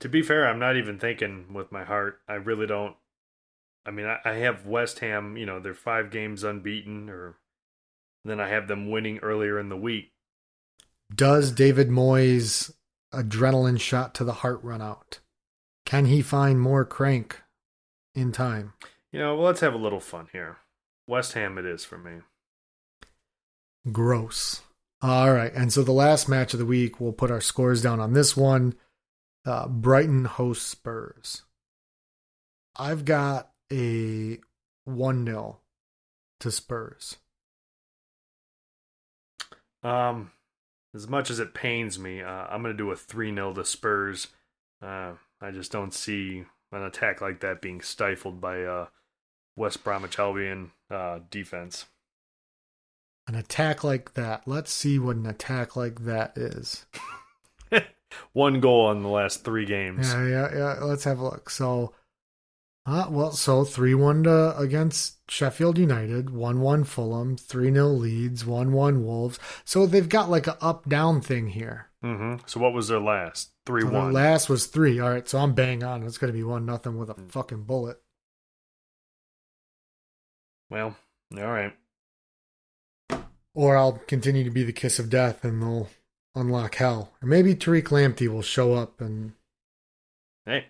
[0.00, 2.20] To be fair, I'm not even thinking with my heart.
[2.26, 2.96] I really don't.
[3.84, 5.36] I mean, I, I have West Ham.
[5.36, 7.34] You know, they're five games unbeaten, or
[8.24, 10.12] then I have them winning earlier in the week.
[11.14, 12.72] Does David Moyes'
[13.12, 15.18] adrenaline shot to the heart run out?
[15.84, 17.40] Can he find more crank
[18.14, 18.74] in time?
[19.12, 20.58] You know, well, let's have a little fun here.
[21.06, 22.20] West Ham, it is for me.
[23.90, 24.62] Gross.
[25.02, 25.52] All right.
[25.52, 28.36] And so the last match of the week, we'll put our scores down on this
[28.36, 28.74] one.
[29.44, 31.42] Uh, Brighton hosts Spurs.
[32.76, 34.38] I've got a
[34.84, 35.60] 1 0
[36.40, 37.16] to Spurs.
[39.82, 40.30] Um,
[40.94, 43.64] as much as it pains me, uh, I'm going to do a 3 0 to
[43.64, 44.28] Spurs.
[44.80, 48.86] Uh, I just don't see an attack like that being stifled by uh,
[49.56, 51.86] West Bromwich Albion uh, defense.
[53.28, 54.42] An attack like that.
[54.46, 56.86] Let's see what an attack like that is.
[58.32, 60.12] One goal in the last three games.
[60.12, 60.84] Yeah, yeah, yeah.
[60.84, 61.48] Let's have a look.
[61.48, 61.94] So,
[62.84, 68.44] uh, well, so 3 1 to against Sheffield United, 1 1 Fulham, 3 0 Leeds,
[68.44, 69.38] 1 1 Wolves.
[69.64, 71.90] So they've got like a up down thing here.
[72.04, 72.42] Mm-hmm.
[72.46, 73.52] So what was their last?
[73.66, 74.12] 3 So 1.
[74.12, 74.98] last was 3.
[74.98, 76.02] All right, so I'm bang on.
[76.02, 77.98] It's going to be 1 nothing with a fucking bullet.
[80.68, 80.96] well,
[81.36, 81.74] all right.
[83.54, 85.88] Or I'll continue to be the kiss of death and they'll
[86.34, 87.12] unlock hell.
[87.22, 89.34] Or maybe Tariq Lamptey will show up and.
[90.46, 90.66] Hey,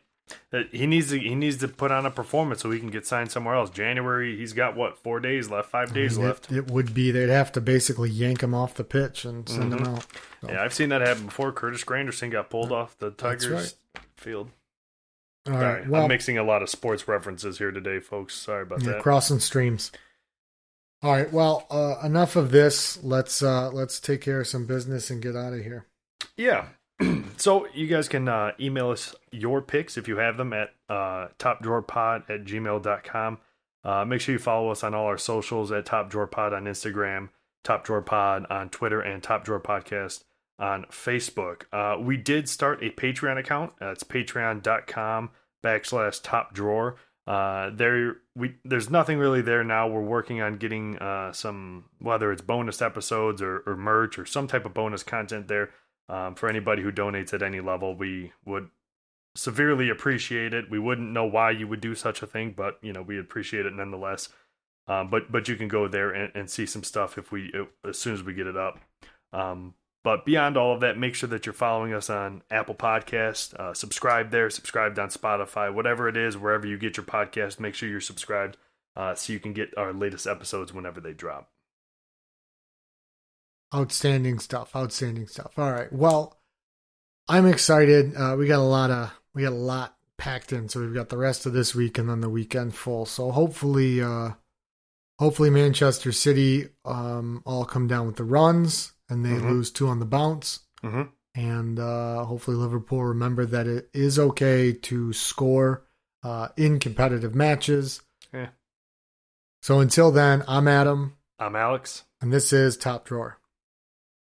[0.70, 3.30] he needs to he needs to put on a performance so he can get signed
[3.30, 3.70] somewhere else.
[3.70, 6.50] January, he's got what four days left, five days I mean, left.
[6.52, 9.72] It, it would be, they'd have to basically yank him off the pitch and send
[9.74, 9.88] him Mhm.
[9.96, 10.06] out.
[10.40, 11.52] So- Yeah, I've seen that happen before.
[11.52, 13.74] Curtis Granderson got pulled off the Tigers
[14.16, 14.50] field.
[15.46, 15.88] All Sorry, right.
[15.88, 18.34] Well, I'm mixing a lot of sports references here today, folks.
[18.34, 19.02] Sorry about that.
[19.02, 19.90] crossing streams.
[21.02, 21.32] All right.
[21.32, 23.02] Well, uh, enough of this.
[23.02, 25.86] Let's uh, let's take care of some business and get out of here.
[26.36, 26.66] Yeah.
[27.36, 31.28] so you guys can uh, email us your picks if you have them at uh,
[31.38, 33.38] topdrawerpod at gmail.com.
[33.84, 36.64] Uh, make sure you follow us on all our socials at Top Drawer Pod on
[36.64, 37.30] Instagram,
[37.64, 40.22] Top Drawer Pod on Twitter, and Top Drawer Podcast
[40.58, 41.62] on Facebook.
[41.72, 43.72] Uh, we did start a Patreon account.
[43.80, 45.30] Uh, it's patreon.com
[45.64, 46.96] backslash top drawer.
[47.26, 49.88] Uh, there we there's nothing really there now.
[49.88, 54.48] We're working on getting uh, some whether it's bonus episodes or, or merch or some
[54.48, 55.70] type of bonus content there.
[56.08, 58.68] Um, for anybody who donates at any level, we would
[59.34, 60.70] severely appreciate it.
[60.70, 63.66] We wouldn't know why you would do such a thing, but you know we appreciate
[63.66, 64.28] it nonetheless.
[64.88, 67.52] Um, but but you can go there and, and see some stuff if we
[67.88, 68.80] as soon as we get it up.
[69.32, 69.74] Um,
[70.04, 73.54] but beyond all of that, make sure that you're following us on Apple Podcast.
[73.54, 77.60] Uh, subscribe there, subscribed on Spotify, whatever it is, wherever you get your podcast.
[77.60, 78.56] Make sure you're subscribed
[78.96, 81.50] uh, so you can get our latest episodes whenever they drop.
[83.74, 84.74] Outstanding stuff.
[84.76, 85.52] Outstanding stuff.
[85.58, 85.92] All right.
[85.92, 86.38] Well,
[87.28, 88.14] I'm excited.
[88.16, 91.08] Uh, we got a lot of we got a lot packed in, so we've got
[91.08, 93.06] the rest of this week and then the weekend full.
[93.06, 94.30] So hopefully, uh,
[95.18, 99.50] hopefully Manchester City um, all come down with the runs and they Mhm.
[99.50, 100.60] lose two on the bounce.
[100.82, 101.02] Mm-hmm.
[101.36, 105.86] and uh, hopefully Liverpool remember that it is okay to score
[106.24, 108.02] uh, in competitive matches.
[108.34, 108.48] Yeah.
[109.62, 112.02] So until then, I'm Adam, I'm Alex.
[112.20, 113.38] and this is Top Drawer.